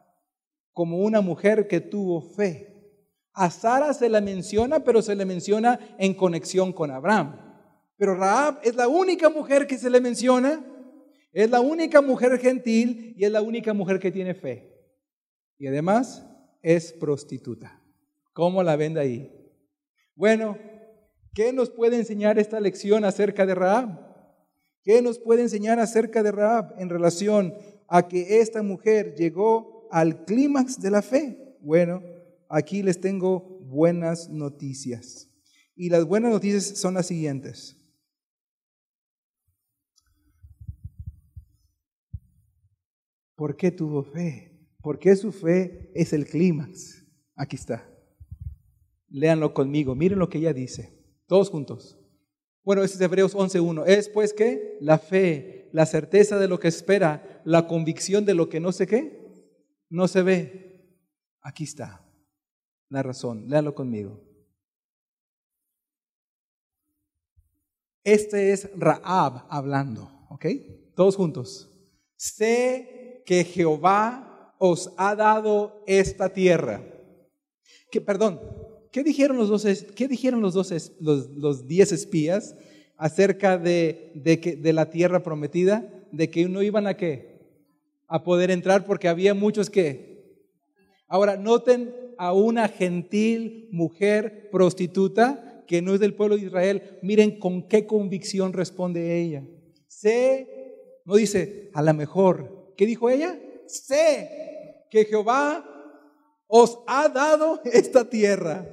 [0.75, 3.01] como una mujer que tuvo fe.
[3.33, 7.35] A Sara se la menciona, pero se le menciona en conexión con Abraham.
[7.97, 10.63] Pero Raab es la única mujer que se le menciona,
[11.33, 14.71] es la única mujer gentil y es la única mujer que tiene fe.
[15.57, 16.27] Y además
[16.61, 17.83] es prostituta.
[18.35, 19.51] ¿Cómo la ven de ahí?
[20.15, 20.59] Bueno,
[21.33, 24.08] ¿qué nos puede enseñar esta lección acerca de Raab?
[24.89, 27.53] ¿Qué nos puede enseñar acerca de Raab en relación
[27.89, 31.59] a que esta mujer llegó al clímax de la fe?
[31.61, 32.03] Bueno,
[32.49, 35.31] aquí les tengo buenas noticias.
[35.77, 37.77] Y las buenas noticias son las siguientes.
[43.35, 44.59] ¿Por qué tuvo fe?
[44.81, 47.05] ¿Por qué su fe es el clímax?
[47.35, 47.87] Aquí está.
[49.11, 49.95] Léanlo conmigo.
[49.95, 50.99] Miren lo que ella dice.
[51.27, 51.99] Todos juntos.
[52.69, 53.85] Bueno, es Hebreos 11.1.
[53.87, 58.51] Es pues que la fe, la certeza de lo que espera, la convicción de lo
[58.51, 59.57] que no sé qué,
[59.89, 61.01] no se ve.
[61.41, 62.07] Aquí está
[62.91, 63.49] la razón.
[63.49, 64.23] Léalo conmigo.
[68.05, 70.45] Este es Raab hablando, ¿ok?
[70.95, 71.71] Todos juntos.
[72.17, 76.85] Sé que Jehová os ha dado esta tierra.
[77.91, 78.39] Que, perdón,
[78.91, 80.55] ¿qué dijeron los qué dijeron los,
[81.01, 82.55] los, diez espías
[82.97, 85.89] acerca de, de, que, de la tierra prometida?
[86.13, 87.39] De que no iban a qué?
[88.07, 90.19] A poder entrar porque había muchos que.
[91.07, 97.39] Ahora, noten a una gentil mujer prostituta que no es del pueblo de Israel, miren
[97.39, 99.45] con qué convicción responde ella.
[99.87, 100.49] Sé,
[101.05, 103.39] no dice, a lo mejor, ¿qué dijo ella?
[103.67, 105.68] Sé que Jehová
[106.49, 108.67] os ha dado esta tierra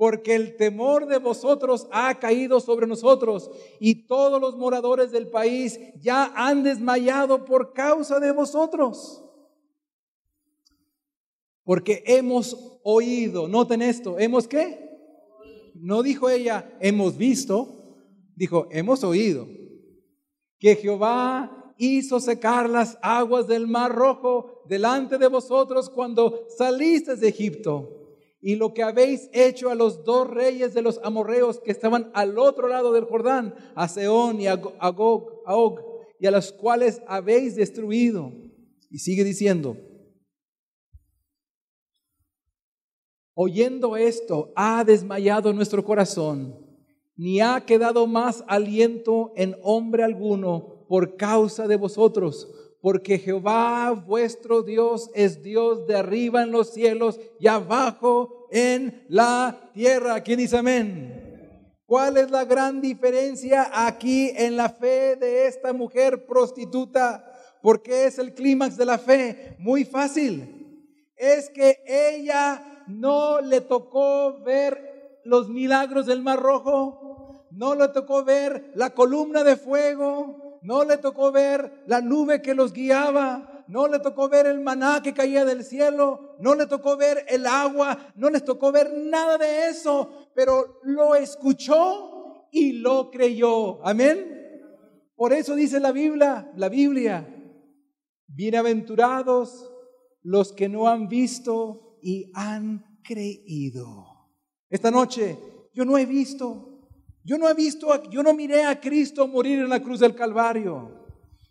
[0.00, 5.78] porque el temor de vosotros ha caído sobre nosotros y todos los moradores del país
[6.00, 9.22] ya han desmayado por causa de vosotros.
[11.64, 14.88] Porque hemos oído, noten esto, ¿hemos qué?
[15.74, 17.68] No dijo ella, hemos visto,
[18.34, 19.46] dijo, hemos oído
[20.58, 27.28] que Jehová hizo secar las aguas del mar rojo delante de vosotros cuando salisteis de
[27.28, 32.08] Egipto y lo que habéis hecho a los dos reyes de los amorreos que estaban
[32.14, 35.80] al otro lado del Jordán, a Seón y a Gog, a Og,
[36.20, 38.32] y a los cuales habéis destruido.
[38.88, 39.76] Y sigue diciendo,
[43.34, 46.64] oyendo esto, ha desmayado nuestro corazón,
[47.16, 52.48] ni ha quedado más aliento en hombre alguno por causa de vosotros
[52.80, 59.70] porque Jehová vuestro Dios es Dios de arriba en los cielos y abajo en la
[59.74, 60.22] tierra.
[60.22, 61.20] ¿Quién dice amén?
[61.86, 67.26] ¿Cuál es la gran diferencia aquí en la fe de esta mujer prostituta?
[67.62, 69.56] Porque es el clímax de la fe.
[69.58, 70.56] Muy fácil.
[71.16, 78.24] Es que ella no le tocó ver los milagros del Mar Rojo, no le tocó
[78.24, 83.86] ver la columna de fuego, no le tocó ver la nube que los guiaba, no
[83.86, 88.12] le tocó ver el maná que caía del cielo, no le tocó ver el agua,
[88.16, 93.84] no les tocó ver nada de eso, pero lo escuchó y lo creyó.
[93.86, 94.38] Amén.
[95.14, 97.26] Por eso dice la Biblia, la Biblia,
[98.26, 99.70] bienaventurados
[100.22, 104.06] los que no han visto y han creído.
[104.68, 105.38] Esta noche
[105.74, 106.69] yo no he visto,
[107.24, 111.00] yo no he visto, yo no miré a Cristo morir en la cruz del Calvario.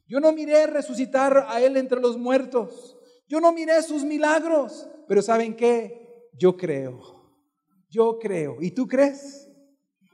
[0.08, 2.98] Yo no miré resucitar a Él entre los muertos.
[3.28, 4.90] Yo no miré sus milagros.
[5.08, 6.30] Pero ¿saben qué?
[6.34, 7.02] Yo creo.
[7.90, 8.58] Yo creo.
[8.60, 9.48] ¿Y tú crees?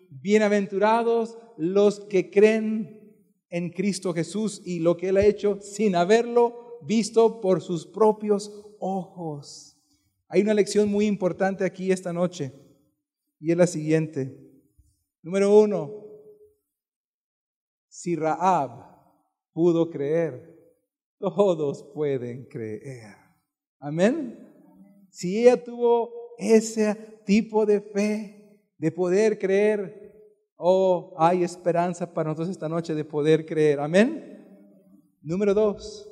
[0.09, 3.15] Bienaventurados los que creen
[3.49, 8.51] en Cristo Jesús y lo que Él ha hecho sin haberlo visto por sus propios
[8.79, 9.77] ojos.
[10.27, 12.51] Hay una lección muy importante aquí esta noche
[13.39, 14.44] y es la siguiente.
[15.25, 16.05] Número uno,
[17.88, 18.95] si Raab
[19.53, 20.55] pudo creer,
[21.17, 23.15] todos pueden creer.
[23.79, 24.38] Amén.
[25.09, 26.93] Si ella tuvo ese
[27.25, 30.13] tipo de fe, de poder creer,
[30.57, 33.79] oh, hay esperanza para nosotros esta noche de poder creer.
[33.79, 34.45] Amén.
[35.23, 36.07] Número dos,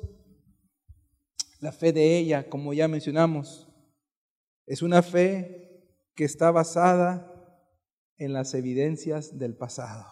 [1.60, 3.68] la fe de ella, como ya mencionamos,
[4.66, 7.30] es una fe que está basada
[8.16, 10.06] en las evidencias del pasado,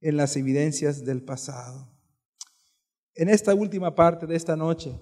[0.00, 1.88] en las evidencias del pasado.
[3.14, 4.98] En esta última parte de esta noche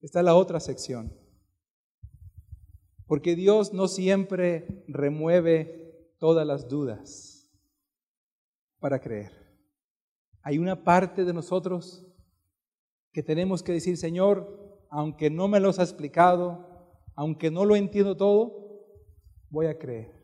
[0.00, 1.12] está la otra sección,
[3.06, 7.50] porque Dios no siempre remueve todas las dudas
[8.80, 9.30] para creer.
[10.42, 12.04] Hay una parte de nosotros
[13.12, 16.66] que tenemos que decir, Señor, aunque no me los ha explicado,
[17.14, 18.88] aunque no lo entiendo todo,
[19.50, 20.21] voy a creer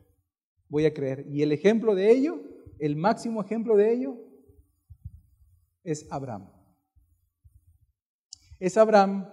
[0.69, 1.27] voy a creer.
[1.29, 2.41] Y el ejemplo de ello,
[2.79, 4.17] el máximo ejemplo de ello,
[5.85, 6.51] es Abraham.
[8.59, 9.27] Es Abraham,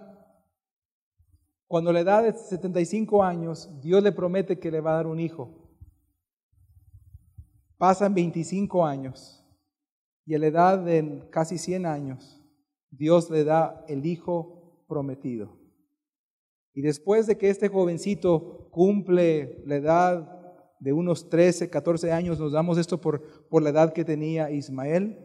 [1.66, 5.18] cuando la edad de 75 años, Dios le promete que le va a dar un
[5.18, 5.68] hijo.
[7.76, 9.44] Pasan 25 años
[10.24, 12.42] y a la edad de casi 100 años,
[12.90, 15.58] Dios le da el hijo prometido.
[16.72, 20.35] Y después de que este jovencito cumple la edad
[20.80, 25.18] de unos 13, 14 años, nos damos esto por, por la edad que tenía Ismael,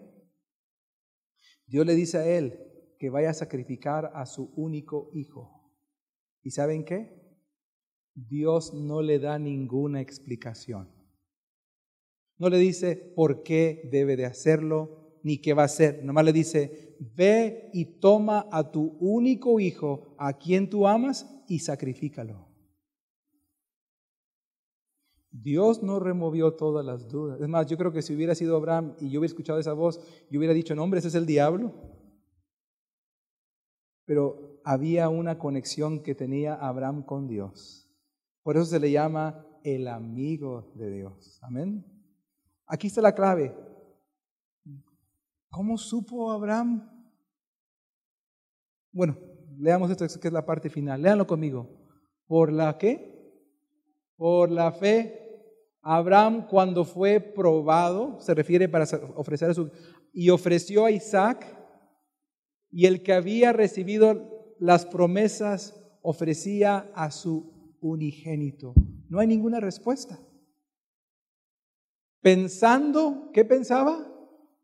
[1.67, 2.59] Dios le dice a él
[2.99, 5.71] que vaya a sacrificar a su único hijo.
[6.43, 7.17] ¿Y saben qué?
[8.13, 10.89] Dios no le da ninguna explicación.
[12.37, 16.03] No le dice por qué debe de hacerlo ni qué va a hacer.
[16.03, 21.59] Nomás le dice, ve y toma a tu único hijo, a quien tú amas, y
[21.59, 22.50] sacrifícalo.
[25.31, 27.39] Dios no removió todas las dudas.
[27.39, 29.99] Es más, yo creo que si hubiera sido Abraham y yo hubiera escuchado esa voz,
[30.29, 31.73] yo hubiera dicho, no, hombre, ese es el diablo.
[34.05, 37.89] Pero había una conexión que tenía Abraham con Dios.
[38.43, 41.39] Por eso se le llama el amigo de Dios.
[41.41, 41.85] Amén.
[42.67, 43.55] Aquí está la clave.
[45.49, 46.89] ¿Cómo supo Abraham?
[48.91, 49.17] Bueno,
[49.57, 51.01] leamos esto que es la parte final.
[51.01, 51.69] Léanlo conmigo.
[52.27, 53.10] ¿Por la qué?
[54.21, 55.17] Por la fe
[55.81, 59.71] Abraham cuando fue probado, se refiere para ofrecer a su,
[60.13, 61.43] y ofreció a Isaac,
[62.69, 68.75] y el que había recibido las promesas ofrecía a su unigénito.
[69.09, 70.19] No hay ninguna respuesta.
[72.21, 74.07] Pensando, ¿qué pensaba?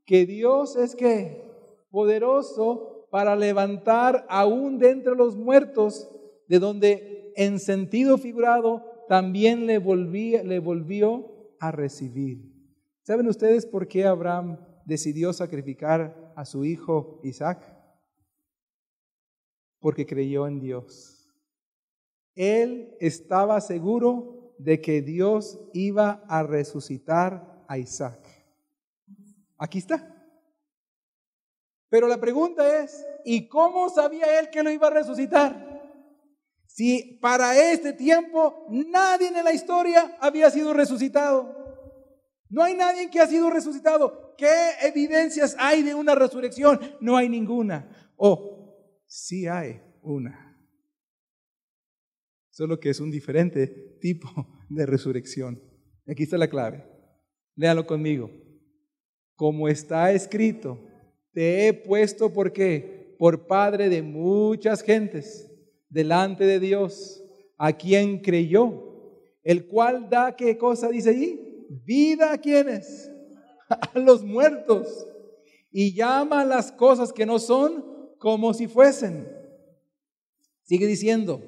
[0.05, 1.43] Que Dios es que
[1.89, 6.11] poderoso para levantar aún de entre los muertos,
[6.47, 12.53] de donde en sentido figurado también le, volvió a recibir.
[13.03, 17.73] ¿Saben ustedes por qué Abraham decidió sacrificar a su hijo Isaac?
[19.79, 21.29] Porque creyó en Dios.
[22.35, 28.19] Él estaba seguro de que Dios iba a resucitar a Isaac.
[29.57, 30.13] Aquí está.
[31.89, 35.66] Pero la pregunta es, ¿y cómo sabía él que lo iba a resucitar?
[36.77, 41.51] Si para este tiempo nadie en la historia había sido resucitado.
[42.49, 44.35] No hay nadie que ha sido resucitado.
[44.37, 44.53] ¿Qué
[44.83, 46.79] evidencias hay de una resurrección?
[47.01, 48.13] No hay ninguna.
[48.15, 50.55] O oh, sí hay una.
[52.51, 54.29] Solo que es un diferente tipo
[54.69, 55.59] de resurrección.
[56.07, 56.85] Aquí está la clave.
[57.55, 58.29] Léalo conmigo.
[59.33, 60.79] Como está escrito,
[61.33, 63.15] te he puesto por qué?
[63.17, 65.47] Por padre de muchas gentes
[65.89, 67.23] delante de Dios
[67.57, 71.39] a quien creyó, el cual da qué cosa dice allí?
[71.85, 73.11] Vida a quienes?
[73.69, 75.05] A los muertos.
[75.71, 77.83] Y llama las cosas que no son
[78.17, 79.27] como si fuesen.
[80.63, 81.41] Sigue diciendo,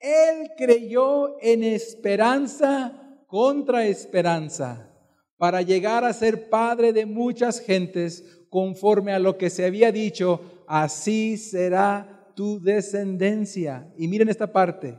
[0.00, 4.92] Él creyó en esperanza contra esperanza
[5.38, 10.40] para llegar a ser padre de muchas gentes conforme a lo que se había dicho,
[10.68, 13.92] así será tu descendencia.
[13.96, 14.98] Y miren esta parte.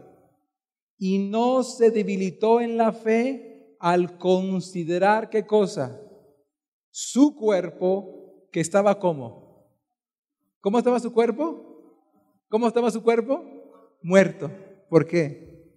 [0.97, 5.99] Y no se debilitó en la fe al considerar qué cosa?
[6.89, 9.67] Su cuerpo que estaba como.
[10.61, 11.73] ¿Cómo estaba su cuerpo?
[12.47, 13.43] ¿Cómo estaba su cuerpo?
[14.01, 14.49] Muerto.
[14.89, 15.73] ¿Por qué?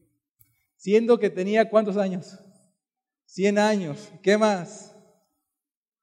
[0.76, 2.38] Siendo que tenía cuántos años?
[3.24, 4.12] Cien años.
[4.22, 4.94] ¿Qué más?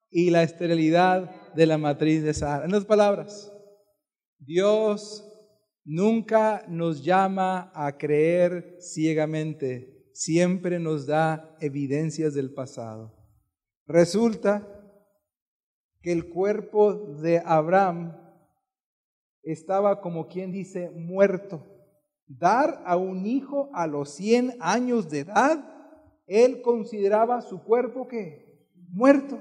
[0.10, 2.66] Y la esterilidad de la matriz de Sara.
[2.66, 3.52] En otras palabras,
[4.40, 5.33] Dios
[5.86, 13.14] Nunca nos llama a creer ciegamente, siempre nos da evidencias del pasado.
[13.86, 14.66] Resulta
[16.02, 18.18] que el cuerpo de Abraham
[19.42, 21.68] estaba como quien dice muerto.
[22.28, 25.70] Dar a un hijo a los 100 años de edad,
[26.28, 29.38] él consideraba su cuerpo que muerto.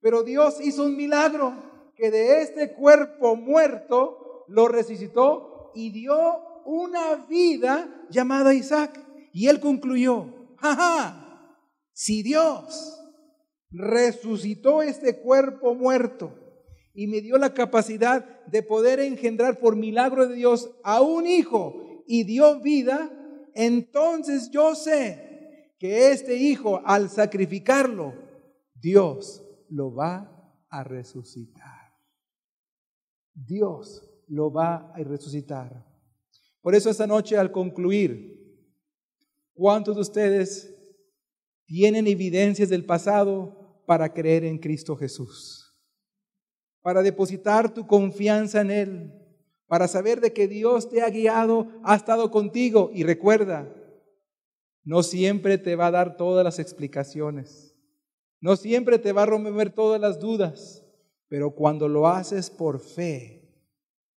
[0.00, 1.54] Pero Dios hizo un milagro
[1.94, 5.47] que de este cuerpo muerto lo resucitó
[5.78, 9.00] y dio una vida llamada Isaac.
[9.32, 11.54] Y él concluyó, jaja,
[11.92, 13.00] si Dios
[13.70, 16.34] resucitó este cuerpo muerto
[16.94, 22.02] y me dio la capacidad de poder engendrar por milagro de Dios a un hijo
[22.08, 23.08] y dio vida,
[23.54, 28.14] entonces yo sé que este hijo al sacrificarlo,
[28.74, 31.94] Dios lo va a resucitar.
[33.32, 35.84] Dios lo va a resucitar.
[36.60, 38.38] Por eso esta noche al concluir,
[39.54, 40.74] ¿cuántos de ustedes
[41.64, 45.76] tienen evidencias del pasado para creer en Cristo Jesús?
[46.82, 49.12] Para depositar tu confianza en Él,
[49.66, 53.74] para saber de que Dios te ha guiado, ha estado contigo y recuerda,
[54.82, 57.76] no siempre te va a dar todas las explicaciones,
[58.40, 60.84] no siempre te va a remover todas las dudas,
[61.28, 63.47] pero cuando lo haces por fe,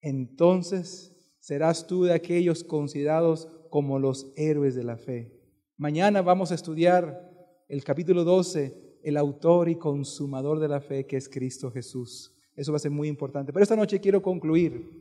[0.01, 5.33] entonces serás tú de aquellos considerados como los héroes de la fe.
[5.77, 7.29] Mañana vamos a estudiar
[7.69, 12.35] el capítulo 12, el autor y consumador de la fe, que es Cristo Jesús.
[12.57, 13.53] Eso va a ser muy importante.
[13.53, 15.01] Pero esta noche quiero concluir,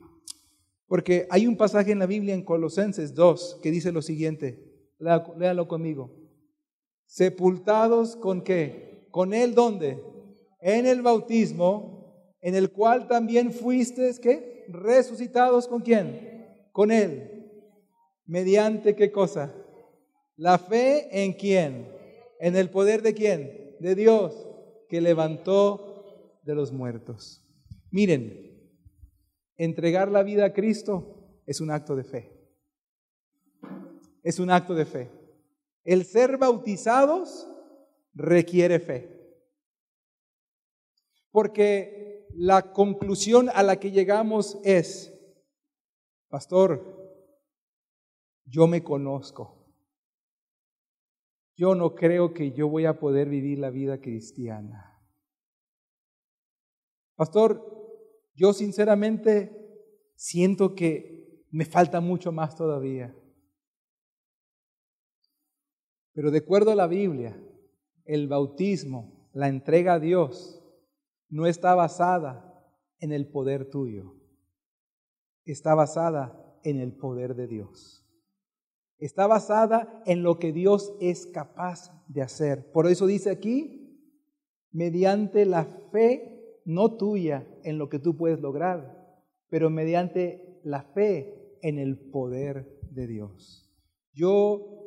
[0.88, 4.94] porque hay un pasaje en la Biblia en Colosenses 2 que dice lo siguiente.
[5.00, 6.14] Léalo conmigo.
[7.06, 9.08] Sepultados con qué?
[9.12, 10.04] Con Él, ¿dónde?
[10.60, 14.57] En el bautismo, en el cual también fuiste, ¿qué?
[14.68, 16.68] Resucitados con quién?
[16.72, 17.52] Con Él.
[18.26, 19.54] ¿Mediante qué cosa?
[20.36, 21.92] La fe en quién?
[22.40, 23.76] En el poder de quién?
[23.80, 24.48] De Dios,
[24.90, 27.44] que levantó de los muertos.
[27.92, 28.48] Miren,
[29.58, 32.32] entregar la vida a Cristo es un acto de fe.
[34.24, 35.10] Es un acto de fe.
[35.84, 37.48] El ser bautizados
[38.14, 39.18] requiere fe.
[41.32, 45.14] Porque la conclusión a la que llegamos es,
[46.30, 46.98] pastor,
[48.46, 49.56] yo me conozco.
[51.60, 54.96] yo no creo que yo voy a poder vivir la vida cristiana.
[57.16, 57.66] Pastor,
[58.36, 59.52] yo sinceramente
[60.16, 63.16] siento que me falta mucho más todavía.
[66.14, 67.36] Pero de acuerdo a la Biblia,
[68.06, 70.64] el bautismo, la entrega a Dios,
[71.30, 72.44] no está basada
[73.00, 74.16] en el poder tuyo,
[75.46, 78.04] está basada en el poder de Dios.
[79.00, 82.72] Está basada en lo que Dios es capaz de hacer.
[82.72, 84.02] Por eso dice aquí,
[84.72, 91.58] mediante la fe, no tuya en lo que tú puedes lograr, pero mediante la fe
[91.62, 93.72] en el poder de Dios.
[94.14, 94.78] Yo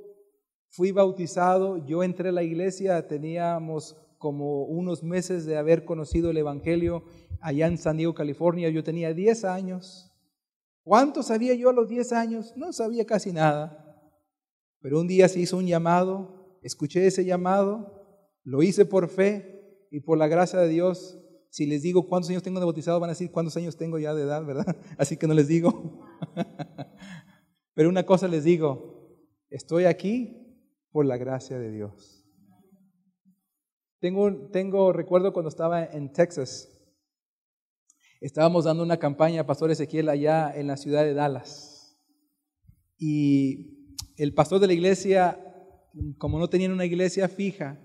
[0.72, 6.36] Fui bautizado, yo entré a la iglesia, teníamos como unos meses de haber conocido el
[6.36, 7.04] Evangelio
[7.40, 8.68] allá en San Diego, California.
[8.68, 10.12] Yo tenía 10 años.
[10.82, 12.52] ¿Cuánto sabía yo a los 10 años?
[12.54, 13.98] No sabía casi nada.
[14.82, 20.00] Pero un día se hizo un llamado, escuché ese llamado, lo hice por fe y
[20.00, 21.18] por la gracia de Dios.
[21.48, 24.12] Si les digo cuántos años tengo de bautizado, van a decir cuántos años tengo ya
[24.12, 24.76] de edad, ¿verdad?
[24.98, 26.06] Así que no les digo.
[27.72, 29.16] Pero una cosa les digo,
[29.48, 30.58] estoy aquí
[30.92, 32.19] por la gracia de Dios.
[34.00, 36.70] Tengo, tengo, recuerdo cuando estaba en Texas,
[38.18, 41.98] estábamos dando una campaña, Pastor Ezequiel, allá en la ciudad de Dallas.
[42.96, 45.38] Y el pastor de la iglesia,
[46.16, 47.78] como no tenían una iglesia fija,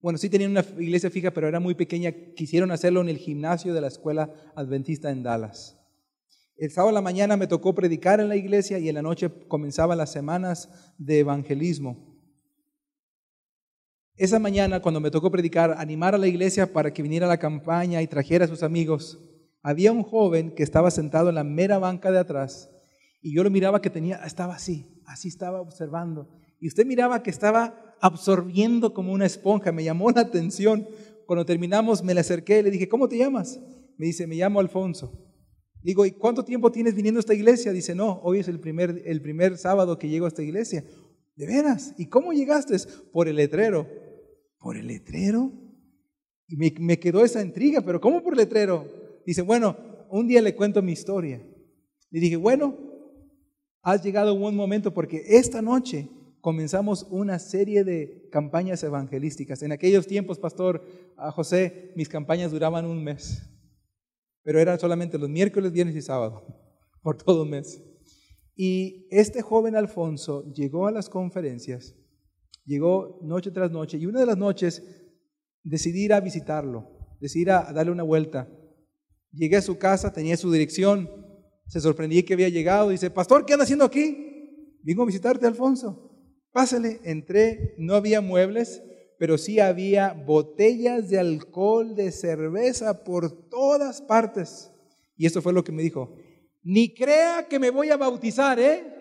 [0.00, 3.74] bueno, sí tenían una iglesia fija, pero era muy pequeña, quisieron hacerlo en el gimnasio
[3.74, 5.76] de la escuela adventista en Dallas.
[6.56, 9.28] El sábado a la mañana me tocó predicar en la iglesia y en la noche
[9.48, 12.09] comenzaban las semanas de evangelismo.
[14.20, 17.38] Esa mañana, cuando me tocó predicar, animar a la iglesia para que viniera a la
[17.38, 19.18] campaña y trajera a sus amigos,
[19.62, 22.70] había un joven que estaba sentado en la mera banca de atrás
[23.22, 26.28] y yo lo miraba que tenía, estaba así, así estaba observando.
[26.60, 29.72] Y usted miraba que estaba absorbiendo como una esponja.
[29.72, 30.86] Me llamó la atención.
[31.24, 33.58] Cuando terminamos, me le acerqué y le dije, ¿cómo te llamas?
[33.96, 35.18] Me dice, me llamo Alfonso.
[35.82, 37.72] Digo, ¿y cuánto tiempo tienes viniendo a esta iglesia?
[37.72, 40.84] Dice, no, hoy es el primer, el primer sábado que llego a esta iglesia.
[41.36, 41.94] ¿De veras?
[41.96, 42.76] ¿Y cómo llegaste?
[43.14, 44.09] Por el letrero.
[44.60, 45.50] ¿Por el letrero?
[46.46, 48.86] Y me, quedó esa intriga, pero ¿cómo por letrero?
[49.26, 49.76] Dice, bueno,
[50.08, 51.44] un día le cuento mi historia.
[52.12, 52.76] Y dije, bueno,
[53.82, 56.08] has llegado un buen momento porque esta noche
[56.40, 59.62] comenzamos una serie de campañas evangelísticas.
[59.62, 60.84] En aquellos tiempos, pastor
[61.34, 63.50] José, mis campañas duraban un mes
[64.42, 66.44] pero eran solamente los miércoles, viernes y sábado,
[67.02, 67.82] por todo un mes.
[68.56, 71.94] Y este joven Alfonso llegó a las conferencias,
[72.64, 74.82] llegó noche tras noche, y una de las noches
[75.62, 78.48] decidí ir a visitarlo, decidí ir a darle una vuelta.
[79.32, 81.08] Llegué a su casa, tenía su dirección,
[81.66, 84.78] se sorprendí que había llegado, dice, pastor, ¿qué anda haciendo aquí?
[84.82, 86.10] Vengo a visitarte, Alfonso.
[86.52, 88.82] Pásale, entré, no había muebles,
[89.18, 94.72] pero sí había botellas de alcohol, de cerveza por todas partes.
[95.16, 96.16] Y esto fue lo que me dijo,
[96.62, 98.99] ni crea que me voy a bautizar, ¿eh?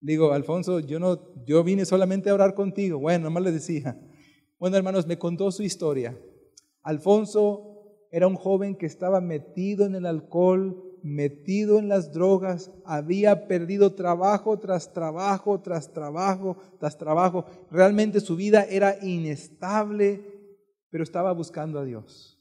[0.00, 2.98] Digo, Alfonso, yo no, yo vine solamente a orar contigo.
[2.98, 4.00] Bueno, nomás le decía.
[4.58, 6.18] Bueno, hermanos, me contó su historia.
[6.82, 13.46] Alfonso era un joven que estaba metido en el alcohol, metido en las drogas, había
[13.46, 17.44] perdido trabajo tras trabajo, tras trabajo, tras trabajo.
[17.70, 20.24] Realmente su vida era inestable,
[20.90, 22.40] pero estaba buscando a Dios.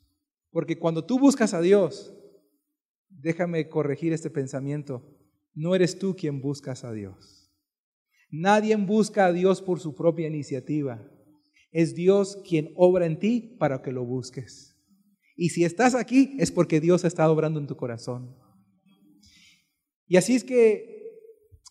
[0.51, 2.15] Porque cuando tú buscas a Dios,
[3.09, 5.03] déjame corregir este pensamiento,
[5.53, 7.36] no eres tú quien buscas a Dios.
[8.29, 11.09] Nadie busca a Dios por su propia iniciativa.
[11.71, 14.75] Es Dios quien obra en ti para que lo busques.
[15.35, 18.35] Y si estás aquí es porque Dios estado obrando en tu corazón.
[20.07, 20.97] Y así es que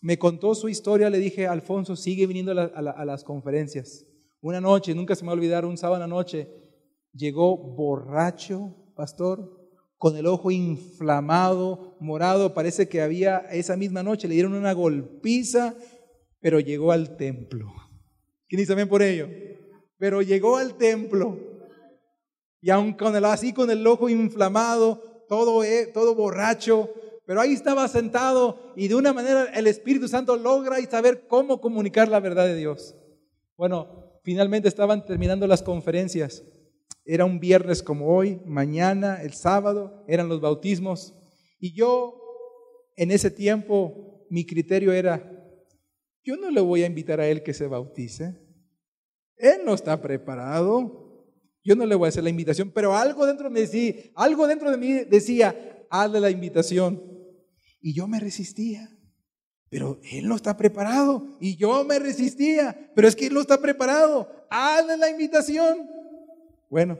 [0.01, 4.05] me contó su historia, le dije, Alfonso, sigue viniendo a, las conferencias.
[4.41, 6.47] Una noche, nunca se me va a olvidar, un sábado noche,
[7.13, 9.57] llegó borracho, pastor,
[9.97, 15.75] con el ojo inflamado, morado, parece que había esa misma noche, le dieron una golpiza,
[16.39, 17.73] pero llegó al templo.
[18.47, 19.27] ¿Quién dice por ello?
[19.97, 21.37] Pero llegó al templo.
[22.61, 26.89] Y aun con el, así con el ojo inflamado, todo, eh, todo borracho,
[27.25, 31.59] pero ahí estaba sentado y de una manera el Espíritu Santo logra y saber cómo
[31.59, 32.95] comunicar la verdad de Dios.
[33.57, 36.43] Bueno, finalmente estaban terminando las conferencias.
[37.03, 41.13] Era un viernes como hoy, mañana, el sábado, eran los bautismos.
[41.59, 42.21] Y yo,
[42.95, 45.36] en ese tiempo, mi criterio era,
[46.27, 48.35] yo no le voy a invitar a él que se bautice.
[49.37, 51.25] Él no está preparado.
[51.63, 54.45] Yo no le voy a hacer la invitación, pero algo dentro de mí decía, algo
[54.45, 57.01] dentro de mí decía, hazle la invitación.
[57.79, 58.89] Y yo me resistía.
[59.69, 63.61] Pero él no está preparado y yo me resistía, pero es que él no está
[63.61, 64.29] preparado.
[64.49, 65.89] Hazle la invitación.
[66.69, 66.99] Bueno,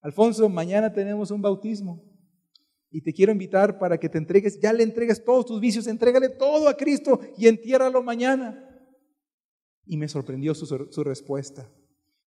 [0.00, 2.02] Alfonso, mañana tenemos un bautismo
[2.94, 6.28] y te quiero invitar para que te entregues, ya le entregues todos tus vicios, entrégale
[6.28, 8.70] todo a Cristo y entiérralo mañana.
[9.84, 11.68] Y me sorprendió su, su respuesta.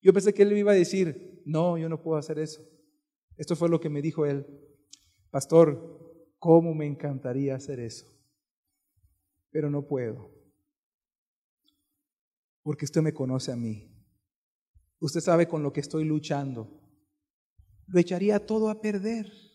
[0.02, 2.68] Yo pensé que él me iba a decir, no, yo no puedo hacer eso.
[3.36, 4.44] Esto fue lo que me dijo él.
[5.30, 8.12] Pastor, ¿cómo me encantaría hacer eso?
[9.52, 10.32] Pero no puedo.
[12.64, 13.88] Porque usted me conoce a mí.
[14.98, 16.82] Usted sabe con lo que estoy luchando.
[17.86, 19.45] Lo echaría todo a perder.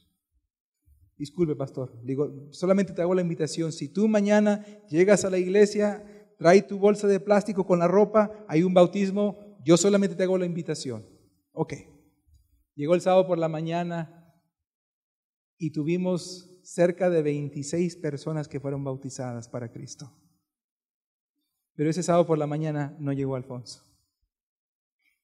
[1.21, 1.93] Disculpe, pastor.
[2.03, 3.71] Digo, solamente te hago la invitación.
[3.71, 6.03] Si tú mañana llegas a la iglesia,
[6.39, 10.39] trae tu bolsa de plástico con la ropa, hay un bautismo, yo solamente te hago
[10.39, 11.05] la invitación.
[11.51, 11.73] Ok.
[12.73, 14.33] Llegó el sábado por la mañana
[15.59, 20.11] y tuvimos cerca de 26 personas que fueron bautizadas para Cristo.
[21.75, 23.85] Pero ese sábado por la mañana no llegó Alfonso.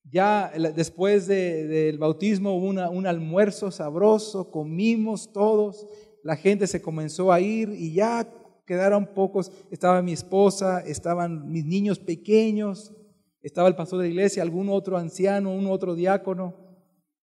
[0.09, 5.87] Ya después del bautismo un almuerzo sabroso, comimos todos,
[6.23, 8.27] la gente se comenzó a ir y ya
[8.65, 9.51] quedaron pocos.
[9.71, 12.93] Estaba mi esposa, estaban mis niños pequeños,
[13.41, 16.55] estaba el pastor de la iglesia, algún otro anciano, un otro diácono.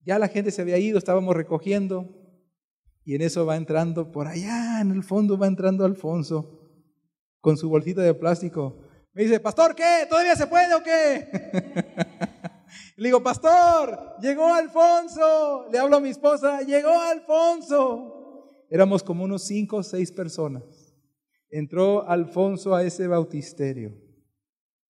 [0.00, 2.08] Ya la gente se había ido, estábamos recogiendo.
[3.04, 6.60] Y en eso va entrando, por allá en el fondo va entrando Alfonso
[7.40, 8.78] con su bolsita de plástico.
[9.12, 10.06] Me dice, pastor, ¿qué?
[10.08, 12.30] ¿Todavía se puede o qué?
[12.96, 15.66] Le digo, pastor, llegó Alfonso.
[15.70, 18.64] Le hablo a mi esposa, llegó Alfonso.
[18.70, 20.94] Éramos como unos cinco o seis personas.
[21.50, 23.94] Entró Alfonso a ese bautisterio.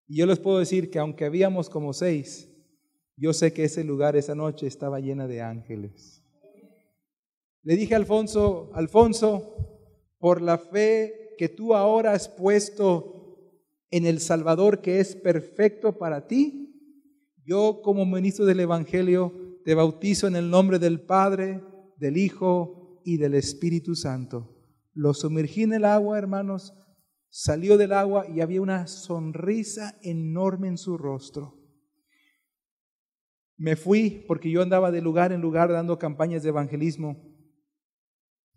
[0.06, 2.50] Y yo les puedo decir que aunque habíamos como seis,
[3.16, 6.22] yo sé que ese lugar esa noche estaba llena de ángeles.
[7.62, 9.54] Le dije a Alfonso, Alfonso,
[10.18, 13.38] por la fe que tú ahora has puesto
[13.90, 16.63] en el Salvador que es perfecto para ti,
[17.44, 19.32] yo como ministro del Evangelio
[19.64, 21.62] te bautizo en el nombre del Padre,
[21.96, 24.50] del Hijo y del Espíritu Santo.
[24.92, 26.72] Lo sumergí en el agua, hermanos,
[27.36, 31.58] Salió del agua y había una sonrisa enorme en su rostro.
[33.56, 37.16] Me fui porque yo andaba de lugar en lugar dando campañas de evangelismo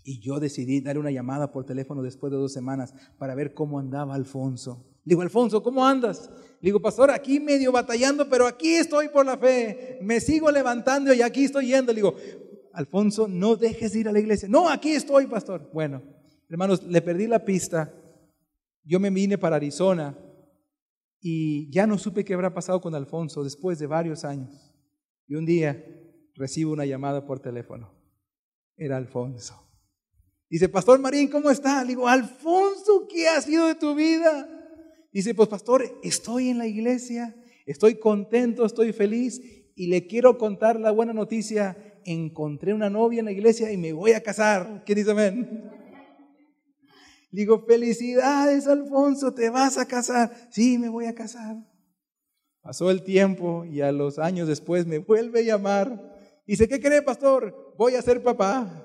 [0.04, 3.80] y yo decidí dar una llamada por teléfono después de dos semanas para ver cómo
[3.80, 4.97] andaba Alfonso.
[5.08, 6.30] Digo, Alfonso, ¿cómo andas?
[6.62, 10.00] digo, pastor, aquí medio batallando, pero aquí estoy por la fe.
[10.02, 11.94] Me sigo levantando y aquí estoy yendo.
[11.94, 12.16] digo,
[12.74, 14.48] Alfonso, no dejes de ir a la iglesia.
[14.50, 15.70] No, aquí estoy, pastor.
[15.72, 16.02] Bueno,
[16.50, 17.94] hermanos, le perdí la pista
[18.88, 20.18] yo me vine para Arizona
[21.20, 24.74] y ya no supe qué habrá pasado con Alfonso después de varios años.
[25.28, 25.84] Y un día
[26.36, 27.94] recibo una llamada por teléfono.
[28.78, 29.62] Era Alfonso.
[30.50, 31.82] Dice, Pastor Marín, ¿cómo está?
[31.82, 34.48] Le digo, Alfonso, ¿qué ha sido de tu vida?
[35.12, 37.36] Dice, pues Pastor, estoy en la iglesia,
[37.66, 39.42] estoy contento, estoy feliz
[39.76, 41.78] y le quiero contar la buena noticia.
[42.06, 44.84] Encontré una novia en la iglesia y me voy a casar.
[44.86, 45.72] ¿Qué dice amén?
[47.32, 50.32] Digo, felicidades Alfonso, te vas a casar.
[50.50, 51.58] Sí, me voy a casar.
[52.62, 56.18] Pasó el tiempo y a los años después me vuelve a llamar.
[56.46, 57.74] Dice, ¿qué cree, pastor?
[57.78, 58.84] Voy a ser papá.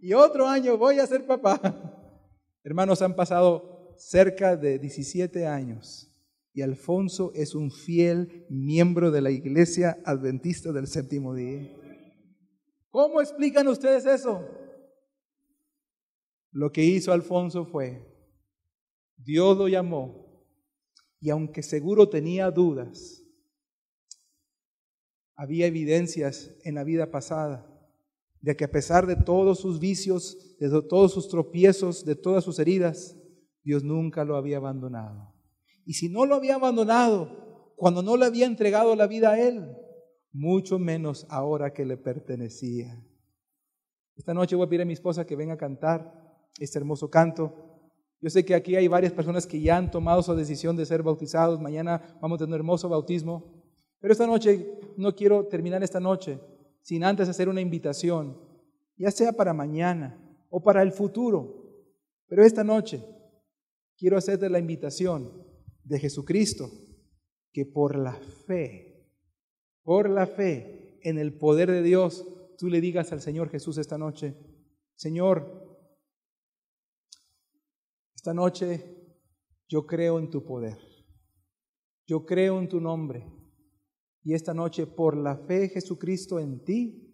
[0.00, 1.60] Y otro año voy a ser papá.
[2.64, 6.12] Hermanos, han pasado cerca de 17 años
[6.56, 11.70] y Alfonso es un fiel miembro de la iglesia adventista del séptimo día.
[12.90, 14.42] ¿Cómo explican ustedes eso?
[16.50, 18.02] Lo que hizo Alfonso fue,
[19.18, 20.46] Dios lo llamó
[21.20, 23.22] y aunque seguro tenía dudas,
[25.34, 27.70] había evidencias en la vida pasada
[28.40, 32.58] de que a pesar de todos sus vicios, de todos sus tropiezos, de todas sus
[32.58, 33.14] heridas,
[33.66, 35.34] Dios nunca lo había abandonado.
[35.84, 39.76] Y si no lo había abandonado, cuando no le había entregado la vida a Él,
[40.32, 43.04] mucho menos ahora que le pertenecía.
[44.14, 46.14] Esta noche voy a pedir a mi esposa que venga a cantar
[46.60, 47.82] este hermoso canto.
[48.20, 51.02] Yo sé que aquí hay varias personas que ya han tomado su decisión de ser
[51.02, 51.60] bautizados.
[51.60, 53.64] Mañana vamos a tener un hermoso bautismo.
[53.98, 56.38] Pero esta noche no quiero terminar esta noche
[56.82, 58.40] sin antes hacer una invitación,
[58.96, 61.64] ya sea para mañana o para el futuro.
[62.28, 63.15] Pero esta noche
[63.96, 65.46] quiero hacerte la invitación
[65.84, 66.70] de Jesucristo,
[67.52, 68.14] que por la
[68.46, 69.10] fe,
[69.82, 72.26] por la fe en el poder de Dios,
[72.58, 74.36] tú le digas al Señor Jesús esta noche,
[74.94, 75.66] Señor,
[78.14, 78.96] esta noche
[79.68, 80.78] yo creo en tu poder.
[82.06, 83.26] Yo creo en tu nombre.
[84.22, 87.06] Y esta noche, por la fe Jesucristo en ti,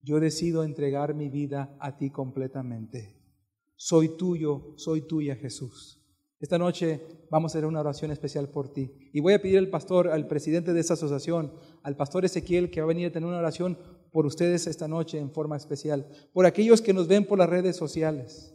[0.00, 3.23] yo decido entregar mi vida a ti completamente.
[3.86, 6.00] Soy tuyo, soy tuya Jesús.
[6.40, 8.90] Esta noche vamos a hacer una oración especial por ti.
[9.12, 12.80] Y voy a pedir al pastor, al presidente de esta asociación, al pastor Ezequiel, que
[12.80, 13.78] va a venir a tener una oración
[14.10, 16.08] por ustedes esta noche en forma especial.
[16.32, 18.54] Por aquellos que nos ven por las redes sociales.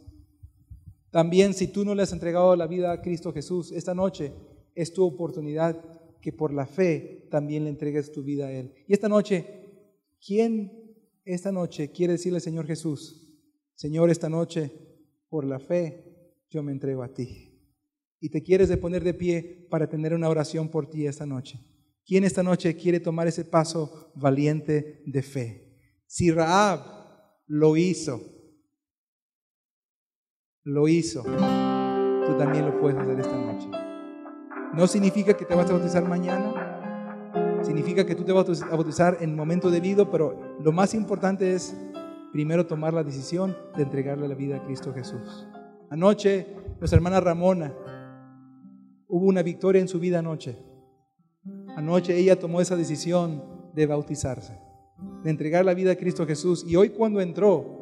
[1.12, 4.32] También si tú no le has entregado la vida a Cristo Jesús, esta noche
[4.74, 5.80] es tu oportunidad
[6.20, 8.74] que por la fe también le entregues tu vida a Él.
[8.88, 9.46] Y esta noche,
[10.26, 10.72] ¿quién
[11.24, 13.28] esta noche quiere decirle Señor Jesús,
[13.76, 14.89] Señor, esta noche,
[15.30, 17.46] por la fe, yo me entrego a ti?
[18.20, 21.58] Y te quieres de poner de pie para tener una oración por ti esta noche.
[22.04, 25.78] ¿Quién esta noche quiere tomar ese paso valiente de fe?
[26.06, 26.80] Si Raab
[27.46, 28.20] lo hizo,
[30.64, 33.68] lo hizo, tú también lo puedes hacer esta noche.
[34.74, 39.18] No significa que te vas a bautizar mañana, significa que tú te vas a bautizar
[39.20, 41.74] en momento debido, pero lo más importante es
[42.32, 45.46] primero tomar la decisión de entregarle la vida a Cristo Jesús.
[45.90, 46.46] Anoche,
[46.78, 47.74] nuestra hermana Ramona
[49.08, 50.56] hubo una victoria en su vida anoche.
[51.76, 53.42] Anoche ella tomó esa decisión
[53.74, 54.58] de bautizarse,
[55.24, 56.64] de entregar la vida a Cristo Jesús.
[56.66, 57.80] Y hoy cuando entró,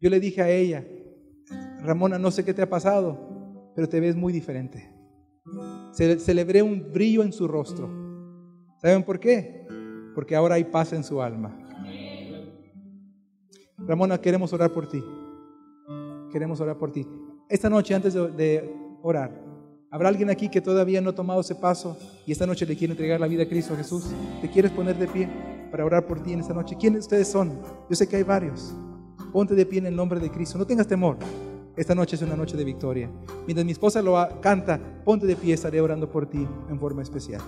[0.00, 0.84] yo le dije a ella,
[1.80, 4.90] Ramona, no sé qué te ha pasado, pero te ves muy diferente.
[5.92, 7.88] Celebré un brillo en su rostro.
[8.80, 9.66] ¿Saben por qué?
[10.14, 11.63] Porque ahora hay paz en su alma.
[13.78, 15.02] Ramona, queremos orar por ti.
[16.30, 17.06] Queremos orar por ti.
[17.48, 19.30] Esta noche, antes de, orar,
[19.90, 21.96] ¿habrá alguien aquí que todavía no ha tomado ese paso
[22.26, 24.06] y esta noche le quiere entregar la vida a Cristo Jesús?
[24.40, 25.28] ¿Te quieres poner de pie
[25.70, 26.76] para orar por ti en esta noche?
[26.78, 27.60] ¿Quiénes ustedes son?
[27.88, 28.74] Yo sé que hay varios.
[29.32, 30.56] Ponte de pie en el nombre de Cristo.
[30.58, 31.18] No tengas temor.
[31.76, 33.10] Esta noche es una noche de victoria.
[33.46, 37.42] Mientras mi esposa lo canta, ponte de pie, estaré orando por ti en forma especial.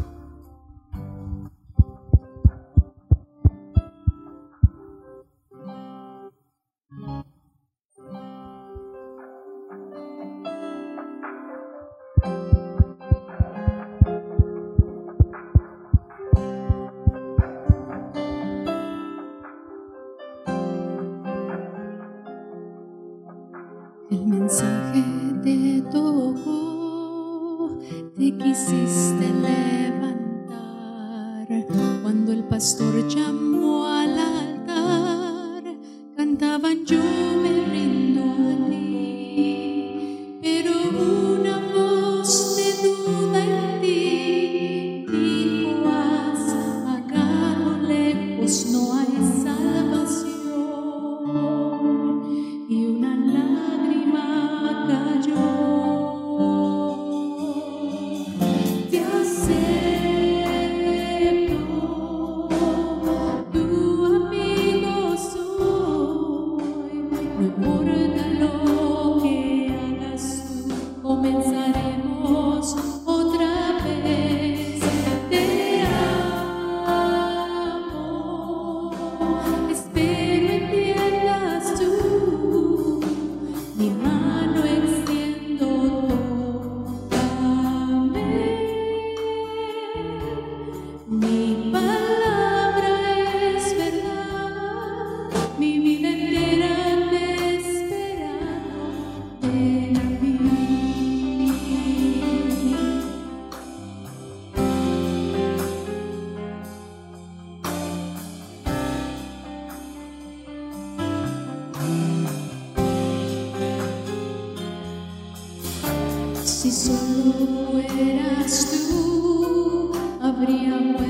[116.67, 121.06] Si solo eras tu, habría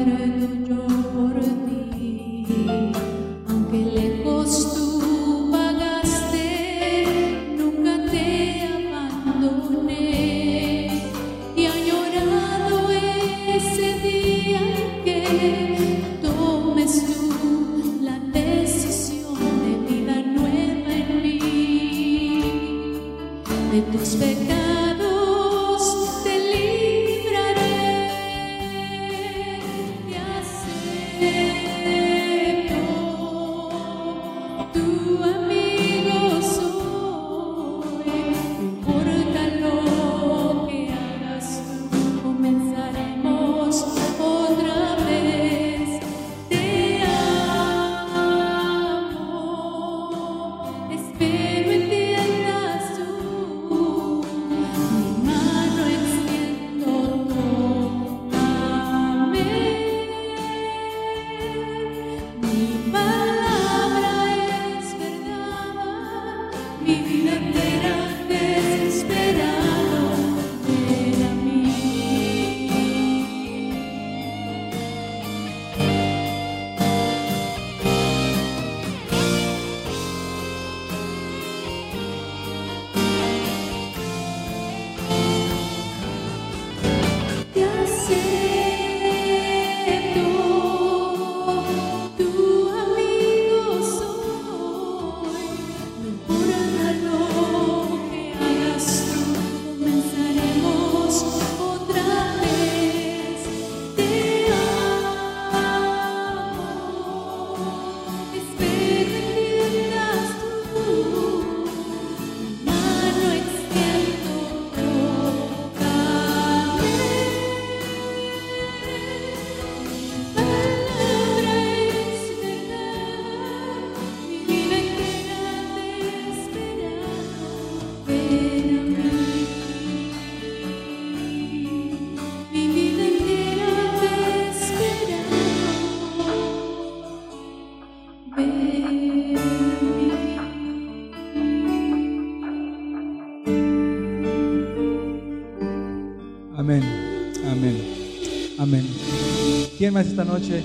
[149.87, 150.65] ¿Quién más esta noche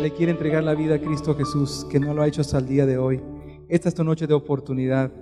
[0.00, 2.66] le quiere entregar la vida a Cristo Jesús que no lo ha hecho hasta el
[2.66, 3.20] día de hoy?
[3.68, 5.12] Esta es tu noche de oportunidad.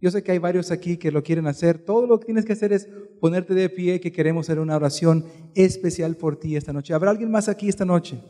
[0.00, 1.78] Yo sé que hay varios aquí que lo quieren hacer.
[1.78, 2.88] Todo lo que tienes que hacer es
[3.20, 5.24] ponerte de pie, que queremos hacer una oración
[5.56, 6.94] especial por ti esta noche.
[6.94, 8.22] ¿Habrá alguien más aquí esta noche?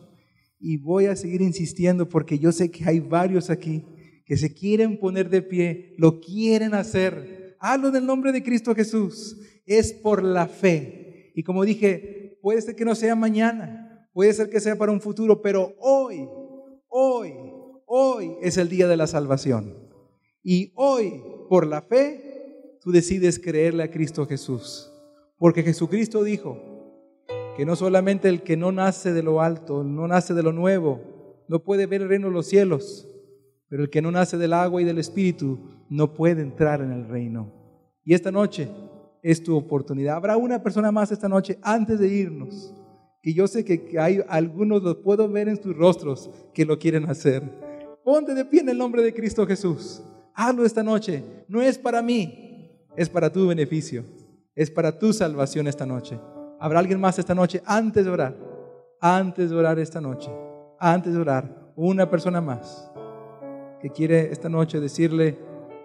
[0.58, 3.84] Y voy a seguir insistiendo porque yo sé que hay varios aquí
[4.24, 7.54] que se quieren poner de pie, lo quieren hacer.
[7.60, 9.36] Hazlo en el nombre de Cristo Jesús.
[9.66, 11.32] Es por la fe.
[11.34, 13.87] Y como dije, puede ser que no sea mañana,
[14.18, 16.28] puede ser que sea para un futuro, pero hoy,
[16.88, 17.34] hoy,
[17.86, 19.76] hoy es el día de la salvación.
[20.42, 24.92] Y hoy por la fe, tú decides creerle a Cristo Jesús.
[25.36, 26.58] Porque Jesucristo dijo
[27.56, 31.44] que no solamente el que no nace de lo alto, no nace de lo nuevo,
[31.46, 33.08] no puede ver el reino de los cielos,
[33.68, 37.06] pero el que no nace del agua y del espíritu no puede entrar en el
[37.06, 37.52] reino.
[38.02, 38.68] Y esta noche
[39.22, 40.16] es tu oportunidad.
[40.16, 42.74] Habrá una persona más esta noche antes de irnos,
[43.28, 47.10] que yo sé que hay algunos, los puedo ver en tus rostros, que lo quieren
[47.10, 47.42] hacer.
[48.02, 50.02] Ponte de pie en el nombre de Cristo Jesús.
[50.32, 51.22] Hazlo esta noche.
[51.46, 54.02] No es para mí, es para tu beneficio.
[54.54, 56.18] Es para tu salvación esta noche.
[56.58, 58.34] ¿Habrá alguien más esta noche antes de orar?
[58.98, 60.30] Antes de orar esta noche.
[60.80, 61.74] Antes de orar.
[61.76, 62.90] Una persona más
[63.82, 65.36] que quiere esta noche decirle,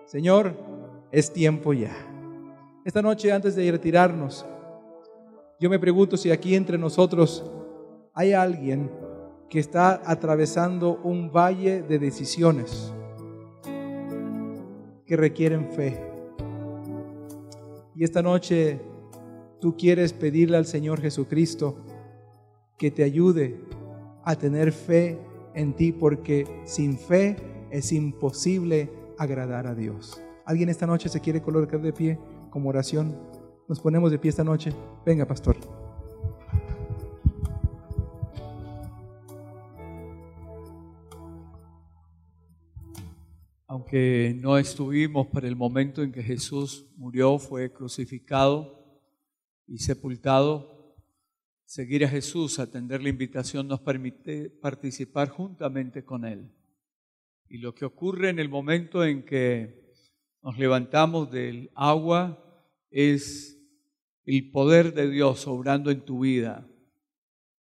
[0.06, 0.54] Señor,
[1.12, 1.92] es tiempo ya.
[2.86, 4.46] Esta noche antes de retirarnos,
[5.60, 7.44] yo me pregunto si aquí entre nosotros
[8.14, 8.92] hay alguien
[9.50, 12.94] que está atravesando un valle de decisiones
[15.06, 16.00] que requieren fe.
[17.96, 18.80] Y esta noche
[19.60, 21.78] tú quieres pedirle al Señor Jesucristo
[22.78, 23.60] que te ayude
[24.24, 25.20] a tener fe
[25.54, 27.36] en ti, porque sin fe
[27.70, 30.22] es imposible agradar a Dios.
[30.46, 33.16] ¿Alguien esta noche se quiere colocar de pie como oración?
[33.68, 34.74] Nos ponemos de pie esta noche.
[35.06, 35.58] Venga, pastor.
[43.74, 48.86] aunque no estuvimos para el momento en que Jesús murió, fue crucificado
[49.66, 50.96] y sepultado,
[51.66, 56.52] seguir a Jesús, atender la invitación nos permite participar juntamente con Él.
[57.50, 59.92] Y lo que ocurre en el momento en que
[60.44, 62.43] nos levantamos del agua
[62.94, 63.60] es
[64.24, 66.70] el poder de Dios obrando en tu vida,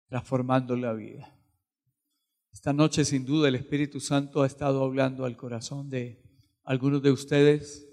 [0.08, 1.38] transformando la vida.
[2.54, 6.24] Esta noche sin duda el Espíritu Santo ha estado hablando al corazón de
[6.64, 7.88] algunos de ustedes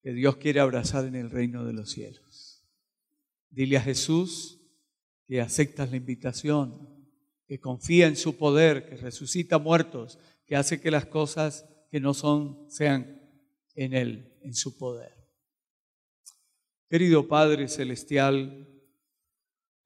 [0.00, 2.64] que Dios quiere abrazar en el reino de los cielos.
[3.50, 4.60] Dile a Jesús
[5.26, 6.88] que aceptas la invitación,
[7.46, 12.14] que confía en su poder, que resucita muertos, que hace que las cosas que no
[12.14, 13.20] son sean
[13.74, 15.17] en Él, en su poder.
[16.88, 18.66] Querido Padre Celestial,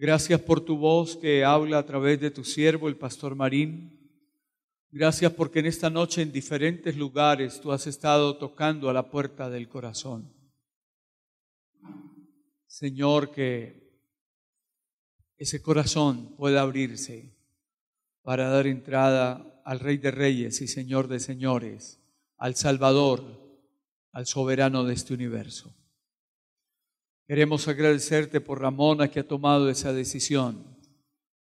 [0.02, 4.10] Gracias por tu voz que habla a través de tu siervo, el pastor Marín.
[4.90, 9.48] Gracias porque en esta noche en diferentes lugares tú has estado tocando a la puerta
[9.48, 10.32] del corazón.
[12.66, 13.96] Señor, que
[15.36, 17.36] ese corazón pueda abrirse
[18.22, 22.00] para dar entrada al Rey de Reyes y Señor de Señores,
[22.38, 23.22] al Salvador,
[24.10, 25.72] al soberano de este universo.
[27.32, 30.76] Queremos agradecerte por Ramona que ha tomado esa decisión,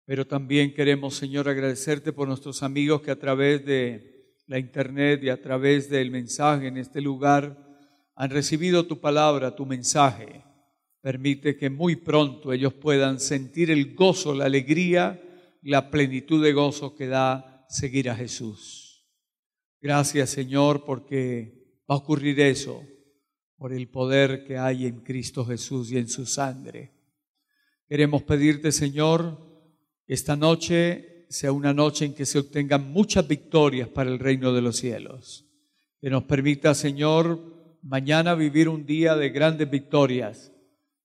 [0.05, 5.29] pero también queremos, Señor, agradecerte por nuestros amigos que a través de la internet y
[5.29, 7.57] a través del mensaje en este lugar
[8.17, 10.43] han recibido tu palabra, tu mensaje.
[11.01, 15.23] Permite que muy pronto ellos puedan sentir el gozo, la alegría,
[15.63, 19.07] la plenitud de gozo que da seguir a Jesús.
[19.81, 22.83] Gracias, Señor, porque va a ocurrir eso
[23.59, 26.93] por el poder que hay en Cristo Jesús y en su sangre.
[27.89, 29.37] Queremos pedirte, Señor,
[30.07, 34.53] que esta noche sea una noche en que se obtengan muchas victorias para el reino
[34.53, 35.45] de los cielos.
[36.01, 40.53] Que nos permita, Señor, mañana vivir un día de grandes victorias,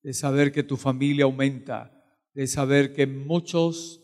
[0.04, 1.91] de saber que tu familia aumenta,
[2.36, 4.01] de saber que muchos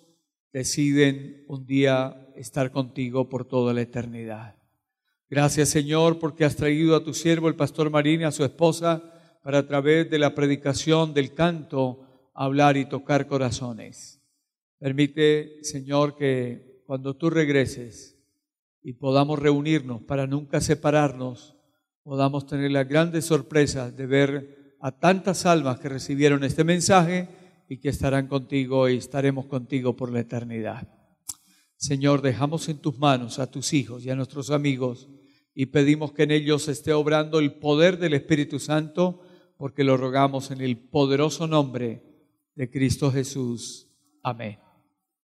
[0.52, 4.59] deciden un día estar contigo por toda la eternidad.
[5.32, 9.04] Gracias Señor porque has traído a tu siervo el pastor Marín y a su esposa
[9.44, 14.24] para a través de la predicación, del canto, hablar y tocar corazones.
[14.80, 18.18] Permite Señor que cuando tú regreses
[18.82, 21.56] y podamos reunirnos para nunca separarnos,
[22.02, 27.28] podamos tener la grande sorpresa de ver a tantas almas que recibieron este mensaje
[27.70, 30.88] y que estarán contigo y estaremos contigo por la eternidad.
[31.76, 35.08] Señor, dejamos en tus manos a tus hijos y a nuestros amigos
[35.60, 39.20] y pedimos que en ellos esté obrando el poder del Espíritu Santo,
[39.58, 42.02] porque lo rogamos en el poderoso nombre
[42.56, 43.90] de Cristo Jesús.
[44.24, 44.69] Amén.